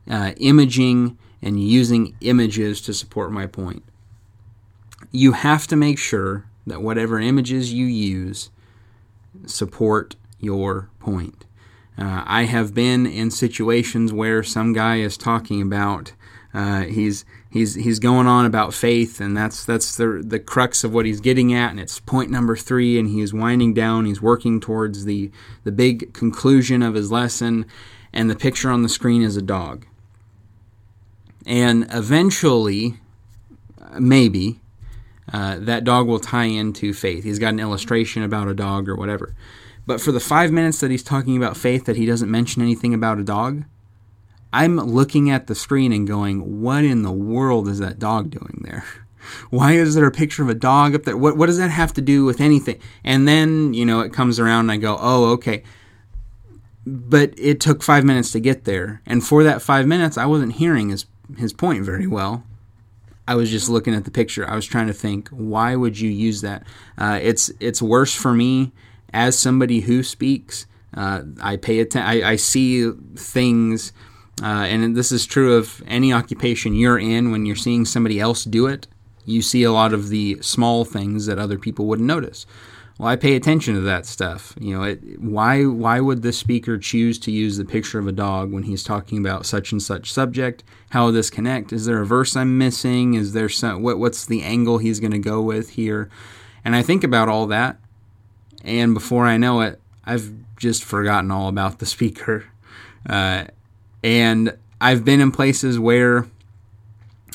uh, 0.08 0.32
imaging 0.36 1.18
and 1.42 1.62
using 1.62 2.14
images 2.20 2.80
to 2.82 2.92
support 2.92 3.32
my 3.32 3.46
point. 3.46 3.82
You 5.10 5.32
have 5.32 5.66
to 5.68 5.76
make 5.76 5.98
sure 5.98 6.44
that 6.66 6.82
whatever 6.82 7.18
images 7.18 7.72
you 7.72 7.86
use 7.86 8.50
support 9.46 10.16
your 10.38 10.90
point. 10.98 11.44
Uh, 11.98 12.22
I 12.26 12.44
have 12.44 12.74
been 12.74 13.06
in 13.06 13.30
situations 13.30 14.12
where 14.12 14.42
some 14.42 14.72
guy 14.72 14.96
is 14.96 15.16
talking 15.16 15.60
about 15.60 16.12
uh, 16.52 16.82
he's 16.82 17.24
he's 17.48 17.74
he's 17.76 17.98
going 17.98 18.26
on 18.26 18.44
about 18.44 18.74
faith, 18.74 19.20
and 19.20 19.36
that's 19.36 19.64
that's 19.64 19.96
the 19.96 20.22
the 20.24 20.40
crux 20.40 20.82
of 20.82 20.92
what 20.92 21.06
he's 21.06 21.20
getting 21.20 21.54
at, 21.54 21.70
and 21.70 21.78
it's 21.78 22.00
point 22.00 22.30
number 22.30 22.56
three, 22.56 22.98
and 22.98 23.08
he's 23.08 23.32
winding 23.32 23.72
down. 23.72 24.04
He's 24.04 24.20
working 24.20 24.60
towards 24.60 25.04
the 25.04 25.30
the 25.62 25.72
big 25.72 26.12
conclusion 26.12 26.82
of 26.82 26.94
his 26.94 27.12
lesson, 27.12 27.66
and 28.12 28.28
the 28.28 28.36
picture 28.36 28.70
on 28.70 28.82
the 28.82 28.88
screen 28.88 29.22
is 29.22 29.36
a 29.36 29.42
dog. 29.42 29.86
And 31.46 31.86
eventually, 31.90 32.96
maybe, 33.98 34.60
uh, 35.32 35.56
that 35.60 35.84
dog 35.84 36.06
will 36.06 36.20
tie 36.20 36.44
into 36.44 36.92
faith. 36.92 37.24
He's 37.24 37.38
got 37.38 37.54
an 37.54 37.60
illustration 37.60 38.22
about 38.22 38.48
a 38.48 38.54
dog 38.54 38.88
or 38.88 38.96
whatever. 38.96 39.34
But 39.86 40.00
for 40.00 40.12
the 40.12 40.20
five 40.20 40.52
minutes 40.52 40.80
that 40.80 40.90
he's 40.90 41.02
talking 41.02 41.36
about 41.36 41.56
faith, 41.56 41.86
that 41.86 41.96
he 41.96 42.06
doesn't 42.06 42.30
mention 42.30 42.60
anything 42.60 42.92
about 42.92 43.18
a 43.18 43.24
dog, 43.24 43.64
I'm 44.52 44.76
looking 44.76 45.30
at 45.30 45.46
the 45.46 45.54
screen 45.54 45.92
and 45.92 46.06
going, 46.06 46.60
what 46.60 46.84
in 46.84 47.02
the 47.02 47.12
world 47.12 47.68
is 47.68 47.78
that 47.78 47.98
dog 47.98 48.30
doing 48.30 48.62
there? 48.64 48.84
Why 49.50 49.72
is 49.72 49.94
there 49.94 50.06
a 50.06 50.10
picture 50.10 50.42
of 50.42 50.48
a 50.48 50.54
dog 50.54 50.94
up 50.94 51.04
there? 51.04 51.16
What, 51.16 51.36
what 51.36 51.46
does 51.46 51.58
that 51.58 51.70
have 51.70 51.92
to 51.94 52.00
do 52.00 52.24
with 52.24 52.40
anything? 52.40 52.80
And 53.04 53.28
then, 53.28 53.74
you 53.74 53.84
know, 53.84 54.00
it 54.00 54.12
comes 54.12 54.40
around 54.40 54.60
and 54.60 54.72
I 54.72 54.76
go, 54.76 54.96
oh, 55.00 55.32
okay. 55.32 55.62
But 56.86 57.34
it 57.38 57.60
took 57.60 57.82
five 57.82 58.04
minutes 58.04 58.32
to 58.32 58.40
get 58.40 58.64
there. 58.64 59.02
And 59.06 59.24
for 59.24 59.44
that 59.44 59.62
five 59.62 59.86
minutes, 59.86 60.18
I 60.18 60.26
wasn't 60.26 60.54
hearing 60.54 60.88
his, 60.88 61.06
his 61.36 61.52
point 61.52 61.84
very 61.84 62.06
well. 62.06 62.44
I 63.28 63.36
was 63.36 63.48
just 63.48 63.68
looking 63.68 63.94
at 63.94 64.04
the 64.04 64.10
picture. 64.10 64.48
I 64.48 64.56
was 64.56 64.66
trying 64.66 64.88
to 64.88 64.92
think, 64.92 65.28
why 65.28 65.76
would 65.76 66.00
you 66.00 66.10
use 66.10 66.40
that? 66.40 66.64
Uh, 66.98 67.20
it's 67.22 67.48
it's 67.60 67.80
worse 67.80 68.12
for 68.12 68.34
me 68.34 68.72
as 69.12 69.38
somebody 69.38 69.82
who 69.82 70.02
speaks. 70.02 70.66
Uh, 70.92 71.22
I 71.40 71.56
pay 71.56 71.78
attention. 71.78 72.08
I, 72.08 72.30
I 72.30 72.36
see 72.36 72.90
things 73.14 73.92
uh, 74.42 74.64
and 74.64 74.96
this 74.96 75.12
is 75.12 75.26
true 75.26 75.56
of 75.56 75.82
any 75.86 76.12
occupation 76.12 76.74
you're 76.74 76.98
in 76.98 77.30
when 77.30 77.46
you're 77.46 77.56
seeing 77.56 77.84
somebody 77.84 78.18
else 78.18 78.44
do 78.44 78.66
it. 78.66 78.86
You 79.26 79.42
see 79.42 79.62
a 79.62 79.72
lot 79.72 79.92
of 79.92 80.08
the 80.08 80.38
small 80.40 80.84
things 80.84 81.26
that 81.26 81.38
other 81.38 81.58
people 81.58 81.86
wouldn't 81.86 82.06
notice. 82.06 82.46
Well, 82.98 83.08
I 83.08 83.16
pay 83.16 83.34
attention 83.34 83.74
to 83.74 83.80
that 83.80 84.04
stuff. 84.04 84.54
You 84.60 84.76
know, 84.76 84.82
it, 84.82 85.20
why 85.20 85.64
why 85.64 86.00
would 86.00 86.22
this 86.22 86.38
speaker 86.38 86.76
choose 86.76 87.18
to 87.20 87.30
use 87.30 87.56
the 87.56 87.64
picture 87.64 87.98
of 87.98 88.06
a 88.06 88.12
dog 88.12 88.52
when 88.52 88.64
he's 88.64 88.82
talking 88.82 89.18
about 89.18 89.46
such 89.46 89.72
and 89.72 89.82
such 89.82 90.12
subject? 90.12 90.62
How 90.90 91.06
will 91.06 91.12
this 91.12 91.30
connect? 91.30 91.72
Is 91.72 91.86
there 91.86 92.02
a 92.02 92.06
verse 92.06 92.36
I'm 92.36 92.58
missing? 92.58 93.14
Is 93.14 93.32
there 93.32 93.48
some 93.48 93.82
what 93.82 93.98
what's 93.98 94.26
the 94.26 94.42
angle 94.42 94.76
he's 94.76 95.00
going 95.00 95.12
to 95.12 95.18
go 95.18 95.40
with 95.40 95.70
here? 95.70 96.10
And 96.62 96.76
I 96.76 96.82
think 96.82 97.02
about 97.02 97.30
all 97.30 97.46
that, 97.46 97.78
and 98.64 98.92
before 98.92 99.26
I 99.26 99.38
know 99.38 99.62
it, 99.62 99.80
I've 100.04 100.34
just 100.56 100.84
forgotten 100.84 101.30
all 101.30 101.48
about 101.48 101.78
the 101.78 101.86
speaker. 101.96 102.46
Uh, 103.08 103.44
and 104.02 104.56
I've 104.80 105.04
been 105.04 105.20
in 105.20 105.30
places 105.30 105.78
where 105.78 106.26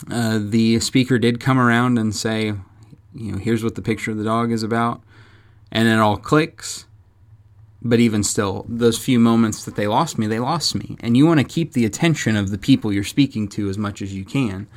uh, 0.09 0.39
the 0.41 0.79
speaker 0.79 1.19
did 1.19 1.39
come 1.39 1.59
around 1.59 1.97
and 1.97 2.15
say, 2.15 2.53
you 3.13 3.31
know, 3.31 3.37
here's 3.37 3.63
what 3.63 3.75
the 3.75 3.81
picture 3.81 4.11
of 4.11 4.17
the 4.17 4.23
dog 4.23 4.51
is 4.51 4.63
about. 4.63 5.01
And 5.71 5.87
it 5.87 5.99
all 5.99 6.17
clicks. 6.17 6.85
But 7.81 7.99
even 7.99 8.23
still, 8.23 8.65
those 8.67 8.97
few 8.97 9.19
moments 9.19 9.63
that 9.65 9.75
they 9.75 9.85
lost 9.85 10.17
me, 10.17 10.25
they 10.25 10.39
lost 10.39 10.73
me. 10.73 10.97
And 11.01 11.15
you 11.15 11.27
want 11.27 11.39
to 11.39 11.43
keep 11.43 11.73
the 11.73 11.85
attention 11.85 12.35
of 12.35 12.49
the 12.49 12.57
people 12.57 12.91
you're 12.91 13.03
speaking 13.03 13.47
to 13.49 13.69
as 13.69 13.77
much 13.77 14.01
as 14.01 14.13
you 14.13 14.25
can 14.25 14.67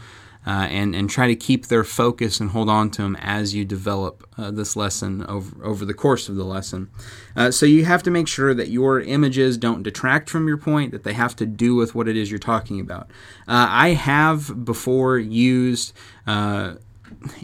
uh, 0.48 0.66
and 0.70 0.94
and 0.94 1.10
try 1.10 1.26
to 1.26 1.36
keep 1.36 1.66
their 1.66 1.84
focus 1.84 2.40
and 2.40 2.52
hold 2.52 2.70
on 2.70 2.88
to 2.88 3.02
them 3.02 3.14
as 3.20 3.54
you 3.54 3.66
develop 3.66 4.26
uh, 4.38 4.50
this 4.50 4.76
lesson 4.76 5.22
over 5.26 5.62
over 5.62 5.84
the 5.84 5.92
course 5.92 6.30
of 6.30 6.36
the 6.36 6.44
lesson. 6.44 6.88
Uh, 7.36 7.50
so 7.50 7.66
you 7.66 7.84
have 7.84 8.02
to 8.02 8.10
make 8.10 8.26
sure 8.26 8.54
that 8.54 8.68
your 8.68 8.98
images 8.98 9.58
don't 9.58 9.82
detract 9.82 10.30
from 10.30 10.48
your 10.48 10.56
point; 10.56 10.90
that 10.90 11.04
they 11.04 11.12
have 11.12 11.36
to 11.36 11.44
do 11.44 11.74
with 11.74 11.94
what 11.94 12.08
it 12.08 12.16
is 12.16 12.30
you're 12.30 12.38
talking 12.38 12.80
about. 12.80 13.10
Uh, 13.46 13.68
I 13.68 13.90
have 13.90 14.64
before 14.64 15.18
used 15.18 15.92
uh, 16.26 16.76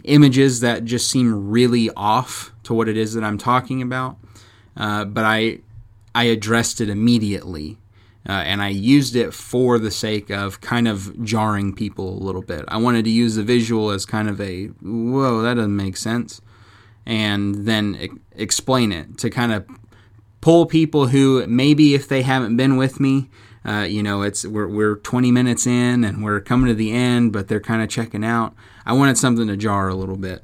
images 0.03 0.61
that 0.61 0.83
just 0.83 1.07
seem 1.07 1.51
really 1.51 1.91
off 1.91 2.51
to 2.63 2.73
what 2.73 2.89
it 2.89 2.97
is 2.97 3.13
that 3.13 3.23
I'm 3.23 3.37
talking 3.37 3.83
about, 3.83 4.17
uh, 4.75 5.05
but 5.05 5.25
I 5.25 5.59
I 6.15 6.23
addressed 6.23 6.81
it 6.81 6.89
immediately 6.89 7.77
uh, 8.27 8.31
and 8.31 8.61
I 8.61 8.69
used 8.69 9.15
it 9.15 9.33
for 9.33 9.77
the 9.77 9.91
sake 9.91 10.29
of 10.31 10.61
kind 10.61 10.87
of 10.87 11.23
jarring 11.23 11.73
people 11.73 12.09
a 12.09 12.23
little 12.23 12.41
bit. 12.41 12.65
I 12.67 12.77
wanted 12.77 13.05
to 13.05 13.11
use 13.11 13.35
the 13.35 13.43
visual 13.43 13.91
as 13.91 14.05
kind 14.05 14.29
of 14.29 14.41
a 14.41 14.67
whoa, 14.81 15.41
that 15.41 15.55
doesn't 15.55 15.75
make 15.75 15.97
sense, 15.97 16.41
and 17.05 17.67
then 17.67 17.97
e- 17.99 18.09
explain 18.31 18.91
it 18.91 19.17
to 19.19 19.29
kind 19.29 19.51
of 19.51 19.65
pull 20.41 20.65
people 20.65 21.07
who 21.07 21.45
maybe 21.47 21.93
if 21.93 22.07
they 22.07 22.23
haven't 22.23 22.57
been 22.57 22.77
with 22.77 22.99
me, 22.99 23.29
uh, 23.63 23.81
you 23.81 24.01
know, 24.01 24.21
it's 24.21 24.45
we're 24.45 24.67
we're 24.67 24.95
20 24.97 25.31
minutes 25.31 25.67
in 25.67 26.03
and 26.03 26.23
we're 26.23 26.39
coming 26.39 26.67
to 26.67 26.75
the 26.75 26.91
end, 26.91 27.31
but 27.31 27.47
they're 27.47 27.59
kind 27.59 27.81
of 27.81 27.89
checking 27.89 28.23
out. 28.23 28.55
I 28.85 28.93
wanted 28.93 29.17
something 29.17 29.47
to 29.47 29.57
jar 29.57 29.87
a 29.87 29.95
little 29.95 30.17
bit, 30.17 30.43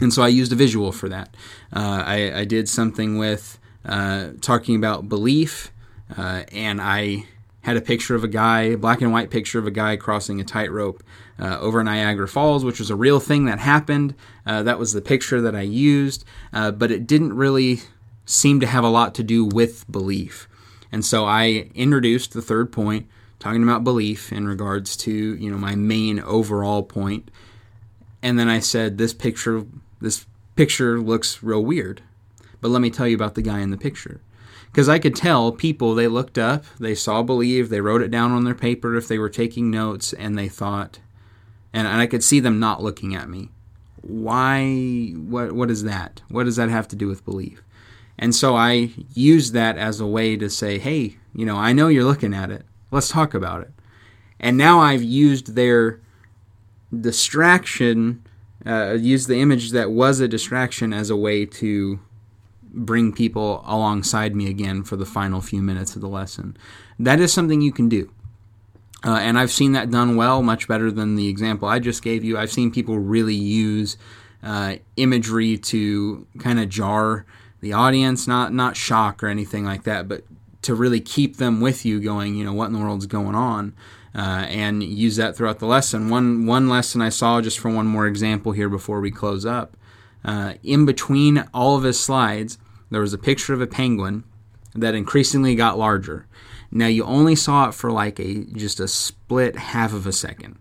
and 0.00 0.12
so 0.12 0.22
I 0.22 0.28
used 0.28 0.52
a 0.52 0.56
visual 0.56 0.92
for 0.92 1.08
that. 1.08 1.36
Uh, 1.72 2.02
I, 2.06 2.40
I 2.40 2.44
did 2.44 2.68
something 2.68 3.18
with 3.18 3.58
uh, 3.84 4.30
talking 4.40 4.76
about 4.76 5.08
belief 5.08 5.72
uh, 6.16 6.44
and 6.52 6.80
I 6.80 7.26
had 7.64 7.76
a 7.78 7.80
picture 7.80 8.14
of 8.14 8.22
a 8.22 8.28
guy, 8.28 8.76
black 8.76 9.00
and 9.00 9.10
white 9.10 9.30
picture 9.30 9.58
of 9.58 9.66
a 9.66 9.70
guy 9.70 9.96
crossing 9.96 10.38
a 10.40 10.44
tightrope 10.44 11.02
uh, 11.38 11.58
over 11.60 11.82
Niagara 11.82 12.28
Falls, 12.28 12.64
which 12.64 12.78
was 12.78 12.90
a 12.90 12.96
real 12.96 13.20
thing 13.20 13.46
that 13.46 13.58
happened. 13.58 14.14
Uh, 14.46 14.62
that 14.62 14.78
was 14.78 14.92
the 14.92 15.00
picture 15.00 15.40
that 15.40 15.56
I 15.56 15.62
used, 15.62 16.24
uh, 16.52 16.70
but 16.72 16.90
it 16.90 17.06
didn't 17.06 17.32
really 17.34 17.80
seem 18.26 18.60
to 18.60 18.66
have 18.66 18.84
a 18.84 18.88
lot 18.88 19.14
to 19.14 19.22
do 19.22 19.46
with 19.46 19.90
belief. 19.90 20.46
And 20.92 21.04
so 21.04 21.24
I 21.24 21.70
introduced 21.74 22.34
the 22.34 22.42
third 22.42 22.70
point, 22.70 23.08
talking 23.38 23.62
about 23.62 23.82
belief 23.82 24.30
in 24.30 24.46
regards 24.46 24.96
to 24.98 25.10
you 25.10 25.50
know 25.50 25.58
my 25.58 25.74
main 25.74 26.20
overall 26.20 26.82
point. 26.82 27.30
And 28.22 28.38
then 28.38 28.48
I 28.48 28.60
said 28.60 28.98
this 28.98 29.14
picture, 29.14 29.64
this 30.00 30.26
picture 30.54 31.00
looks 31.00 31.42
real 31.42 31.64
weird, 31.64 32.02
but 32.60 32.68
let 32.68 32.82
me 32.82 32.90
tell 32.90 33.08
you 33.08 33.16
about 33.16 33.34
the 33.34 33.42
guy 33.42 33.60
in 33.60 33.70
the 33.70 33.76
picture 33.78 34.20
because 34.74 34.88
I 34.88 34.98
could 34.98 35.14
tell 35.14 35.52
people 35.52 35.94
they 35.94 36.08
looked 36.08 36.36
up, 36.36 36.64
they 36.80 36.96
saw 36.96 37.22
believe, 37.22 37.68
they 37.68 37.80
wrote 37.80 38.02
it 38.02 38.10
down 38.10 38.32
on 38.32 38.42
their 38.42 38.56
paper 38.56 38.96
if 38.96 39.06
they 39.06 39.18
were 39.18 39.28
taking 39.28 39.70
notes, 39.70 40.12
and 40.12 40.36
they 40.36 40.48
thought, 40.48 40.98
and, 41.72 41.86
and 41.86 42.00
I 42.00 42.08
could 42.08 42.24
see 42.24 42.40
them 42.40 42.58
not 42.58 42.82
looking 42.82 43.14
at 43.14 43.28
me. 43.28 43.50
Why? 44.02 45.12
What? 45.12 45.52
What 45.52 45.70
is 45.70 45.84
that? 45.84 46.22
What 46.28 46.42
does 46.42 46.56
that 46.56 46.70
have 46.70 46.88
to 46.88 46.96
do 46.96 47.06
with 47.06 47.24
belief? 47.24 47.62
And 48.18 48.34
so 48.34 48.56
I 48.56 48.90
used 49.14 49.52
that 49.52 49.78
as 49.78 50.00
a 50.00 50.08
way 50.08 50.36
to 50.36 50.50
say, 50.50 50.80
hey, 50.80 51.18
you 51.32 51.46
know, 51.46 51.56
I 51.56 51.72
know 51.72 51.86
you're 51.86 52.02
looking 52.02 52.34
at 52.34 52.50
it. 52.50 52.66
Let's 52.90 53.08
talk 53.08 53.32
about 53.32 53.62
it. 53.62 53.70
And 54.40 54.56
now 54.56 54.80
I've 54.80 55.04
used 55.04 55.54
their 55.54 56.00
distraction, 57.00 58.24
uh, 58.66 58.94
used 58.94 59.28
the 59.28 59.40
image 59.40 59.70
that 59.70 59.92
was 59.92 60.18
a 60.18 60.26
distraction 60.26 60.92
as 60.92 61.10
a 61.10 61.16
way 61.16 61.46
to 61.46 62.00
bring 62.74 63.12
people 63.12 63.62
alongside 63.66 64.34
me 64.34 64.48
again 64.48 64.82
for 64.82 64.96
the 64.96 65.06
final 65.06 65.40
few 65.40 65.62
minutes 65.62 65.94
of 65.94 66.02
the 66.02 66.08
lesson. 66.08 66.56
That 66.98 67.20
is 67.20 67.32
something 67.32 67.60
you 67.60 67.72
can 67.72 67.88
do. 67.88 68.10
Uh, 69.04 69.18
and 69.18 69.38
I've 69.38 69.50
seen 69.50 69.72
that 69.72 69.90
done 69.90 70.16
well, 70.16 70.42
much 70.42 70.66
better 70.66 70.90
than 70.90 71.14
the 71.14 71.28
example 71.28 71.68
I 71.68 71.78
just 71.78 72.02
gave 72.02 72.24
you. 72.24 72.38
I've 72.38 72.52
seen 72.52 72.70
people 72.70 72.98
really 72.98 73.34
use 73.34 73.98
uh, 74.42 74.76
imagery 74.96 75.58
to 75.58 76.26
kind 76.38 76.58
of 76.58 76.68
jar 76.68 77.26
the 77.60 77.72
audience, 77.72 78.26
not 78.26 78.52
not 78.52 78.76
shock 78.76 79.22
or 79.22 79.28
anything 79.28 79.64
like 79.64 79.84
that, 79.84 80.08
but 80.08 80.24
to 80.62 80.74
really 80.74 81.00
keep 81.00 81.36
them 81.36 81.60
with 81.60 81.84
you, 81.84 82.00
going, 82.00 82.34
you 82.34 82.44
know, 82.44 82.52
what 82.52 82.66
in 82.66 82.72
the 82.72 82.78
world's 82.78 83.06
going 83.06 83.34
on, 83.34 83.74
uh, 84.14 84.46
and 84.48 84.82
use 84.82 85.16
that 85.16 85.36
throughout 85.36 85.58
the 85.58 85.66
lesson. 85.66 86.08
One 86.08 86.46
one 86.46 86.68
lesson 86.68 87.02
I 87.02 87.10
saw, 87.10 87.40
just 87.40 87.58
for 87.58 87.70
one 87.70 87.86
more 87.86 88.06
example 88.06 88.52
here 88.52 88.68
before 88.68 89.00
we 89.00 89.10
close 89.10 89.44
up, 89.44 89.76
uh, 90.24 90.54
in 90.62 90.86
between 90.86 91.44
all 91.52 91.76
of 91.76 91.82
his 91.82 92.00
slides, 92.00 92.58
there 92.94 93.02
was 93.02 93.12
a 93.12 93.18
picture 93.18 93.52
of 93.52 93.60
a 93.60 93.66
penguin 93.66 94.24
that 94.74 94.94
increasingly 94.94 95.54
got 95.54 95.78
larger. 95.78 96.26
Now 96.70 96.86
you 96.86 97.04
only 97.04 97.36
saw 97.36 97.68
it 97.68 97.74
for 97.74 97.90
like 97.92 98.18
a 98.18 98.44
just 98.44 98.80
a 98.80 98.88
split 98.88 99.56
half 99.56 99.92
of 99.92 100.06
a 100.06 100.12
second. 100.12 100.58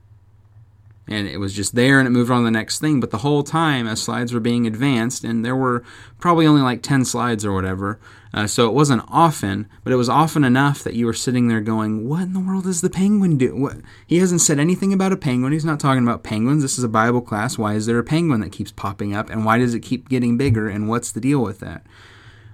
and 1.07 1.27
it 1.27 1.37
was 1.37 1.53
just 1.53 1.75
there 1.75 1.99
and 1.99 2.07
it 2.07 2.11
moved 2.11 2.31
on 2.31 2.41
to 2.41 2.45
the 2.45 2.51
next 2.51 2.79
thing. 2.79 2.99
But 2.99 3.11
the 3.11 3.17
whole 3.19 3.43
time, 3.43 3.87
as 3.87 4.01
slides 4.01 4.31
were 4.31 4.39
being 4.39 4.65
advanced, 4.65 5.23
and 5.25 5.43
there 5.43 5.55
were 5.55 5.83
probably 6.19 6.47
only 6.47 6.61
like 6.61 6.81
10 6.81 7.03
slides 7.03 7.43
or 7.45 7.51
whatever, 7.51 7.99
uh, 8.33 8.47
so 8.47 8.67
it 8.67 8.73
wasn't 8.73 9.03
often, 9.09 9.67
but 9.83 9.91
it 9.91 9.97
was 9.97 10.07
often 10.07 10.43
enough 10.43 10.83
that 10.83 10.93
you 10.93 11.05
were 11.05 11.13
sitting 11.13 11.49
there 11.49 11.61
going, 11.61 12.07
What 12.07 12.21
in 12.23 12.33
the 12.33 12.39
world 12.39 12.63
does 12.63 12.81
the 12.81 12.89
penguin 12.89 13.37
do? 13.37 13.55
What? 13.55 13.77
He 14.07 14.19
hasn't 14.19 14.41
said 14.41 14.59
anything 14.59 14.93
about 14.93 15.11
a 15.11 15.17
penguin. 15.17 15.51
He's 15.51 15.65
not 15.65 15.79
talking 15.79 16.03
about 16.03 16.23
penguins. 16.23 16.61
This 16.61 16.77
is 16.77 16.83
a 16.83 16.89
Bible 16.89 17.21
class. 17.21 17.57
Why 17.57 17.73
is 17.73 17.85
there 17.85 17.99
a 17.99 18.03
penguin 18.03 18.39
that 18.41 18.51
keeps 18.51 18.71
popping 18.71 19.13
up? 19.13 19.29
And 19.29 19.45
why 19.45 19.57
does 19.57 19.73
it 19.73 19.81
keep 19.81 20.09
getting 20.09 20.37
bigger? 20.37 20.69
And 20.69 20.87
what's 20.87 21.11
the 21.11 21.21
deal 21.21 21.43
with 21.43 21.59
that? 21.59 21.85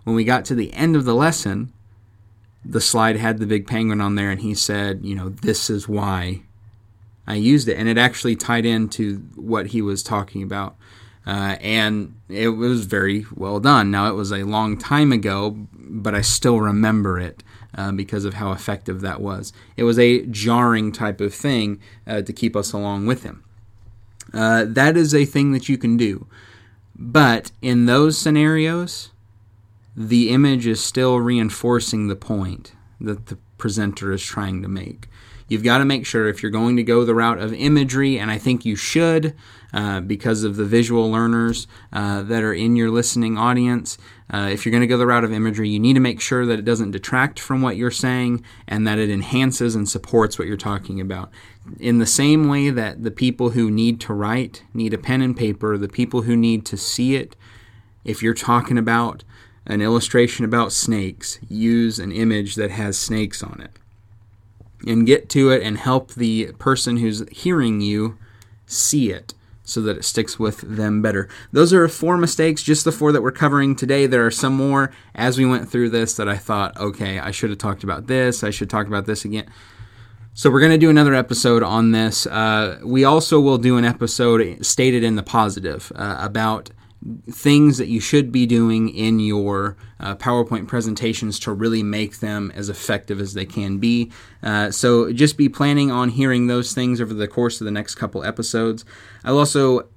When 0.03 0.15
we 0.15 0.23
got 0.23 0.45
to 0.45 0.55
the 0.55 0.73
end 0.73 0.95
of 0.95 1.05
the 1.05 1.15
lesson, 1.15 1.73
the 2.65 2.81
slide 2.81 3.15
had 3.15 3.39
the 3.39 3.45
big 3.45 3.67
penguin 3.67 4.01
on 4.01 4.15
there, 4.15 4.31
and 4.31 4.41
he 4.41 4.53
said, 4.53 5.01
You 5.03 5.15
know, 5.15 5.29
this 5.29 5.69
is 5.69 5.87
why 5.87 6.41
I 7.27 7.35
used 7.35 7.67
it. 7.67 7.77
And 7.77 7.87
it 7.87 7.97
actually 7.97 8.35
tied 8.35 8.65
into 8.65 9.17
what 9.35 9.67
he 9.67 9.81
was 9.81 10.03
talking 10.03 10.43
about. 10.43 10.75
Uh, 11.27 11.57
and 11.61 12.15
it 12.27 12.49
was 12.49 12.85
very 12.85 13.25
well 13.35 13.59
done. 13.59 13.91
Now, 13.91 14.09
it 14.09 14.15
was 14.15 14.31
a 14.31 14.43
long 14.43 14.77
time 14.77 15.11
ago, 15.11 15.67
but 15.73 16.15
I 16.15 16.21
still 16.21 16.59
remember 16.59 17.19
it 17.19 17.43
uh, 17.77 17.91
because 17.91 18.25
of 18.25 18.35
how 18.35 18.51
effective 18.51 19.01
that 19.01 19.21
was. 19.21 19.53
It 19.77 19.83
was 19.83 19.99
a 19.99 20.25
jarring 20.25 20.91
type 20.91 21.21
of 21.21 21.33
thing 21.33 21.79
uh, 22.07 22.23
to 22.23 22.33
keep 22.33 22.55
us 22.55 22.73
along 22.73 23.05
with 23.05 23.23
him. 23.23 23.43
Uh, 24.33 24.65
that 24.67 24.97
is 24.97 25.13
a 25.13 25.25
thing 25.25 25.51
that 25.51 25.69
you 25.69 25.77
can 25.77 25.97
do. 25.97 26.27
But 26.95 27.51
in 27.61 27.85
those 27.85 28.17
scenarios, 28.17 29.11
the 29.99 30.29
image 30.29 30.65
is 30.65 30.81
still 30.81 31.19
reinforcing 31.19 32.07
the 32.07 32.15
point 32.15 32.71
that 33.01 33.25
the 33.25 33.37
presenter 33.57 34.13
is 34.13 34.23
trying 34.23 34.61
to 34.61 34.69
make. 34.69 35.09
You've 35.49 35.63
got 35.63 35.79
to 35.79 35.85
make 35.85 36.05
sure 36.05 36.29
if 36.29 36.41
you're 36.41 36.51
going 36.51 36.77
to 36.77 36.83
go 36.83 37.03
the 37.03 37.13
route 37.13 37.39
of 37.39 37.53
imagery, 37.53 38.17
and 38.17 38.31
I 38.31 38.37
think 38.37 38.63
you 38.63 38.77
should 38.77 39.35
uh, 39.73 39.99
because 39.99 40.45
of 40.45 40.55
the 40.55 40.63
visual 40.63 41.11
learners 41.11 41.67
uh, 41.91 42.21
that 42.23 42.43
are 42.43 42.53
in 42.53 42.77
your 42.77 42.89
listening 42.89 43.37
audience. 43.37 43.97
Uh, 44.33 44.47
if 44.49 44.63
you're 44.63 44.71
going 44.71 44.81
to 44.81 44.87
go 44.87 44.97
the 44.97 45.05
route 45.05 45.25
of 45.25 45.33
imagery, 45.33 45.67
you 45.67 45.79
need 45.79 45.95
to 45.95 45.99
make 45.99 46.21
sure 46.21 46.45
that 46.45 46.59
it 46.59 46.65
doesn't 46.65 46.91
detract 46.91 47.37
from 47.37 47.61
what 47.61 47.75
you're 47.75 47.91
saying 47.91 48.41
and 48.69 48.87
that 48.87 48.99
it 48.99 49.09
enhances 49.09 49.75
and 49.75 49.89
supports 49.89 50.39
what 50.39 50.47
you're 50.47 50.55
talking 50.55 51.01
about. 51.01 51.29
In 51.77 51.97
the 51.97 52.05
same 52.05 52.47
way 52.47 52.69
that 52.69 53.03
the 53.03 53.11
people 53.11 53.49
who 53.49 53.69
need 53.69 53.99
to 54.01 54.13
write 54.13 54.63
need 54.73 54.93
a 54.93 54.97
pen 54.97 55.21
and 55.21 55.35
paper, 55.35 55.77
the 55.77 55.89
people 55.89 56.21
who 56.21 56.37
need 56.37 56.65
to 56.67 56.77
see 56.77 57.15
it, 57.15 57.35
if 58.05 58.23
you're 58.23 58.33
talking 58.33 58.77
about 58.77 59.23
an 59.69 59.81
illustration 59.81 60.43
about 60.43 60.73
snakes, 60.73 61.39
use 61.47 61.99
an 61.99 62.11
image 62.11 62.55
that 62.55 62.71
has 62.71 62.97
snakes 62.97 63.41
on 63.43 63.61
it 63.61 63.71
and 64.85 65.05
get 65.05 65.29
to 65.29 65.51
it 65.51 65.61
and 65.61 65.77
help 65.77 66.13
the 66.15 66.51
person 66.53 66.97
who's 66.97 67.27
hearing 67.29 67.79
you 67.79 68.17
see 68.65 69.11
it 69.11 69.33
so 69.63 69.81
that 69.81 69.97
it 69.97 70.03
sticks 70.03 70.39
with 70.39 70.61
them 70.61 71.01
better. 71.01 71.29
Those 71.51 71.71
are 71.73 71.87
four 71.87 72.17
mistakes, 72.17 72.63
just 72.63 72.83
the 72.83 72.91
four 72.91 73.11
that 73.11 73.21
we're 73.21 73.31
covering 73.31 73.75
today. 73.75 74.07
There 74.07 74.25
are 74.25 74.31
some 74.31 74.55
more 74.55 74.91
as 75.13 75.37
we 75.37 75.45
went 75.45 75.69
through 75.69 75.91
this 75.91 76.15
that 76.15 76.27
I 76.27 76.37
thought, 76.37 76.75
okay, 76.77 77.19
I 77.19 77.29
should 77.29 77.51
have 77.51 77.59
talked 77.59 77.83
about 77.83 78.07
this. 78.07 78.43
I 78.43 78.49
should 78.49 78.69
talk 78.69 78.87
about 78.87 79.05
this 79.05 79.23
again. 79.23 79.47
So 80.33 80.49
we're 80.49 80.61
going 80.61 80.71
to 80.71 80.77
do 80.79 80.89
another 80.89 81.13
episode 81.13 81.61
on 81.61 81.91
this. 81.91 82.25
Uh, 82.25 82.79
we 82.83 83.03
also 83.03 83.39
will 83.39 83.59
do 83.59 83.77
an 83.77 83.85
episode 83.85 84.65
stated 84.65 85.03
in 85.03 85.15
the 85.15 85.23
positive 85.23 85.91
uh, 85.95 86.17
about 86.19 86.71
things 87.31 87.77
that 87.77 87.87
you 87.87 87.99
should 87.99 88.31
be 88.31 88.45
doing 88.45 88.89
in 88.89 89.19
your 89.19 89.77
uh, 89.99 90.15
PowerPoint 90.15 90.67
presentations 90.67 91.39
to 91.39 91.53
really 91.53 91.81
make 91.81 92.19
them 92.19 92.51
as 92.53 92.67
effective 92.67 93.21
as 93.21 93.33
they 93.33 93.45
can 93.45 93.77
be. 93.77 94.11
Uh, 94.43 94.69
so 94.69 95.11
just 95.13 95.37
be 95.37 95.47
planning 95.47 95.91
on 95.91 96.09
hearing 96.09 96.47
those 96.47 96.73
things 96.73 96.99
over 96.99 97.13
the 97.13 97.27
course 97.27 97.61
of 97.61 97.65
the 97.65 97.71
next 97.71 97.95
couple 97.95 98.23
episodes. 98.23 98.83
I'll 99.23 99.37
also 99.37 99.87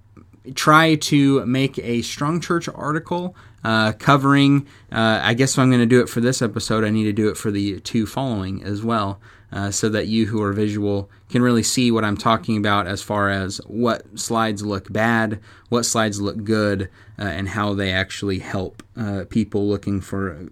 try 0.55 0.95
to 0.97 1.45
make 1.47 1.79
a 1.79 2.03
Strong 2.03 2.41
Church 2.41 2.69
article 2.69 3.35
uh, 3.65 3.93
covering, 3.93 4.67
uh, 4.91 5.21
I 5.23 5.35
guess 5.35 5.57
I'm 5.59 5.71
going 5.71 5.81
to 5.81 5.87
do 5.87 6.01
it 6.01 6.09
for 6.09 6.21
this 6.21 6.43
episode, 6.43 6.85
I 6.85 6.91
need 6.91 7.05
to 7.05 7.12
do 7.12 7.29
it 7.29 7.37
for 7.37 7.51
the 7.51 7.81
two 7.81 8.07
following 8.07 8.62
as 8.62 8.83
well 8.83 9.21
uh, 9.53 9.71
so 9.71 9.88
that 9.88 10.07
you 10.07 10.27
who 10.27 10.43
are 10.43 10.53
visual 10.53 11.11
can 11.29 11.43
really 11.43 11.62
see 11.62 11.91
what 11.91 12.05
I'm 12.05 12.17
talking 12.17 12.57
about 12.57 12.87
as 12.87 13.03
far 13.03 13.29
as 13.31 13.59
what 13.67 14.19
slides 14.19 14.62
look 14.62 14.93
bad, 14.93 15.41
what 15.69 15.85
slides 15.85 16.21
look 16.21 16.45
good, 16.45 16.88
uh, 17.19 17.25
and 17.25 17.51
how 17.51 17.75
they 17.75 17.93
actually 17.93 18.38
help 18.38 18.83
uh, 18.97 19.25
people 19.29 19.69
looking 19.69 20.01
for 20.01 20.49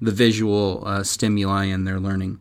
the 0.00 0.10
visual 0.10 0.82
uh, 0.86 1.02
stimuli 1.02 1.64
in 1.64 1.84
their 1.84 2.00
learning. 2.00 2.38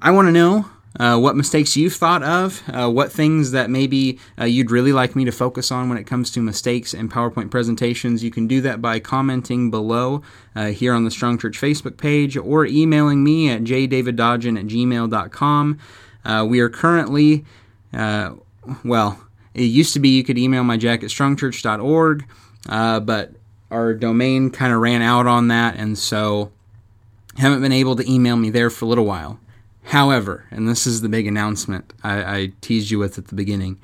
I 0.00 0.12
want 0.12 0.28
to 0.28 0.32
know 0.32 0.70
uh, 0.98 1.16
what 1.18 1.36
mistakes 1.36 1.76
you've 1.76 1.94
thought 1.94 2.22
of, 2.22 2.62
uh, 2.68 2.90
what 2.90 3.12
things 3.12 3.52
that 3.52 3.70
maybe 3.70 4.18
uh, 4.40 4.44
you'd 4.44 4.70
really 4.70 4.92
like 4.92 5.14
me 5.14 5.24
to 5.24 5.30
focus 5.30 5.70
on 5.70 5.88
when 5.88 5.96
it 5.96 6.04
comes 6.04 6.30
to 6.32 6.40
mistakes 6.40 6.92
in 6.92 7.08
PowerPoint 7.08 7.50
presentations. 7.50 8.24
You 8.24 8.30
can 8.30 8.48
do 8.48 8.60
that 8.62 8.82
by 8.82 8.98
commenting 8.98 9.70
below 9.70 10.22
uh, 10.56 10.66
here 10.66 10.92
on 10.92 11.04
the 11.04 11.10
Strong 11.10 11.38
Church 11.38 11.60
Facebook 11.60 11.96
page 11.96 12.36
or 12.36 12.66
emailing 12.66 13.22
me 13.22 13.50
at 13.50 13.62
jdaviddodgen 13.62 14.58
at 14.58 14.66
gmail.com. 14.66 15.78
Uh, 16.24 16.46
we 16.48 16.60
are 16.60 16.68
currently, 16.68 17.44
uh, 17.94 18.32
well, 18.84 19.20
it 19.54 19.62
used 19.62 19.92
to 19.94 20.00
be 20.00 20.08
you 20.08 20.24
could 20.24 20.38
email 20.38 20.64
my 20.64 20.76
jack 20.76 21.04
at 21.04 21.10
strongchurch.org, 21.10 22.26
but 22.66 23.32
our 23.70 23.94
domain 23.94 24.50
kind 24.50 24.72
of 24.72 24.80
ran 24.80 25.02
out 25.02 25.28
on 25.28 25.48
that, 25.48 25.76
and 25.76 25.96
so 25.96 26.50
haven't 27.36 27.62
been 27.62 27.72
able 27.72 27.94
to 27.94 28.10
email 28.10 28.36
me 28.36 28.50
there 28.50 28.70
for 28.70 28.84
a 28.84 28.88
little 28.88 29.06
while. 29.06 29.38
However, 29.90 30.44
and 30.52 30.68
this 30.68 30.86
is 30.86 31.00
the 31.00 31.08
big 31.08 31.26
announcement 31.26 31.92
I, 32.04 32.36
I 32.36 32.52
teased 32.60 32.92
you 32.92 33.00
with 33.00 33.18
at 33.18 33.26
the 33.26 33.34
beginning, 33.34 33.80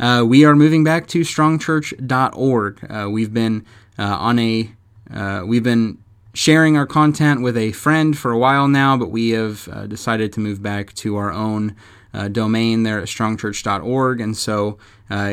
uh, 0.00 0.24
we 0.26 0.44
are 0.44 0.56
moving 0.56 0.82
back 0.82 1.06
to 1.08 1.20
strongchurch.org. 1.20 2.90
Uh, 2.90 3.08
we've 3.08 3.32
been 3.32 3.64
uh, 3.96 4.02
on 4.02 4.40
a 4.40 4.72
uh, 5.12 5.44
we've 5.46 5.62
been 5.62 5.98
sharing 6.32 6.76
our 6.76 6.86
content 6.86 7.40
with 7.40 7.56
a 7.56 7.70
friend 7.70 8.18
for 8.18 8.32
a 8.32 8.38
while 8.38 8.66
now, 8.66 8.96
but 8.96 9.12
we 9.12 9.30
have 9.30 9.68
uh, 9.68 9.86
decided 9.86 10.32
to 10.32 10.40
move 10.40 10.60
back 10.60 10.92
to 10.94 11.14
our 11.14 11.30
own 11.30 11.76
uh, 12.12 12.26
domain 12.26 12.82
there 12.82 12.98
at 12.98 13.06
strongchurch.org. 13.06 14.20
And 14.20 14.36
so 14.36 14.76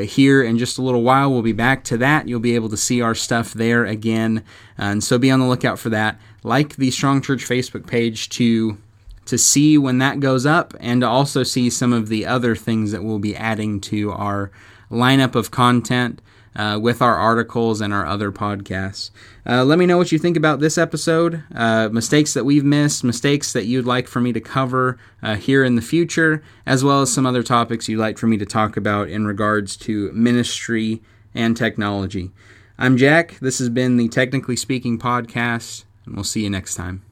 here 0.05 0.43
in 0.43 0.59
just 0.59 0.77
a 0.77 0.83
little 0.83 1.01
while, 1.01 1.31
we'll 1.31 1.41
be 1.41 1.51
back 1.51 1.83
to 1.85 1.97
that. 1.97 2.27
You'll 2.27 2.39
be 2.39 2.53
able 2.53 2.69
to 2.69 2.77
see 2.77 3.01
our 3.01 3.15
stuff 3.15 3.53
there 3.53 3.85
again. 3.85 4.43
and 4.77 5.03
so 5.03 5.17
be 5.17 5.31
on 5.31 5.39
the 5.39 5.47
lookout 5.47 5.79
for 5.79 5.89
that. 5.89 6.21
Like 6.43 6.75
the 6.75 6.91
Strong 6.91 7.23
Church 7.23 7.43
Facebook 7.43 7.87
page 7.87 8.29
to 8.29 8.77
to 9.25 9.37
see 9.37 9.77
when 9.77 9.99
that 9.99 10.19
goes 10.19 10.45
up 10.45 10.73
and 10.79 11.01
to 11.01 11.07
also 11.07 11.43
see 11.43 11.69
some 11.69 11.93
of 11.93 12.09
the 12.09 12.25
other 12.25 12.55
things 12.55 12.91
that 12.91 13.03
we'll 13.03 13.19
be 13.19 13.35
adding 13.35 13.79
to 13.81 14.11
our 14.11 14.51
lineup 14.89 15.35
of 15.35 15.51
content 15.51 16.21
uh, 16.55 16.77
with 16.81 17.01
our 17.01 17.15
articles 17.15 17.81
and 17.81 17.93
our 17.93 18.05
other 18.05 18.31
podcasts. 18.31 19.09
Uh, 19.45 19.63
let 19.63 19.79
me 19.79 19.85
know 19.85 19.97
what 19.97 20.11
you 20.11 20.19
think 20.19 20.35
about 20.35 20.59
this 20.59 20.77
episode, 20.77 21.43
uh, 21.55 21.89
mistakes 21.89 22.33
that 22.33 22.43
we've 22.43 22.65
missed, 22.65 23.03
mistakes 23.03 23.53
that 23.53 23.65
you'd 23.65 23.85
like 23.85 24.07
for 24.07 24.19
me 24.19 24.33
to 24.33 24.41
cover 24.41 24.97
uh, 25.23 25.35
here 25.35 25.63
in 25.63 25.75
the 25.75 25.81
future, 25.81 26.43
as 26.65 26.83
well 26.83 27.01
as 27.01 27.13
some 27.13 27.25
other 27.25 27.43
topics 27.43 27.87
you'd 27.87 27.99
like 27.99 28.17
for 28.17 28.27
me 28.27 28.37
to 28.37 28.45
talk 28.45 28.75
about 28.75 29.09
in 29.09 29.25
regards 29.25 29.77
to 29.77 30.11
ministry 30.11 31.01
and 31.33 31.55
technology. 31.55 32.31
I'm 32.77 32.97
Jack. 32.97 33.39
This 33.39 33.59
has 33.59 33.69
been 33.69 33.97
the 33.97 34.09
Technically 34.09 34.55
Speaking 34.55 34.99
podcast, 34.99 35.85
and 36.05 36.15
we'll 36.15 36.23
see 36.23 36.43
you 36.43 36.49
next 36.49 36.75
time. 36.75 37.10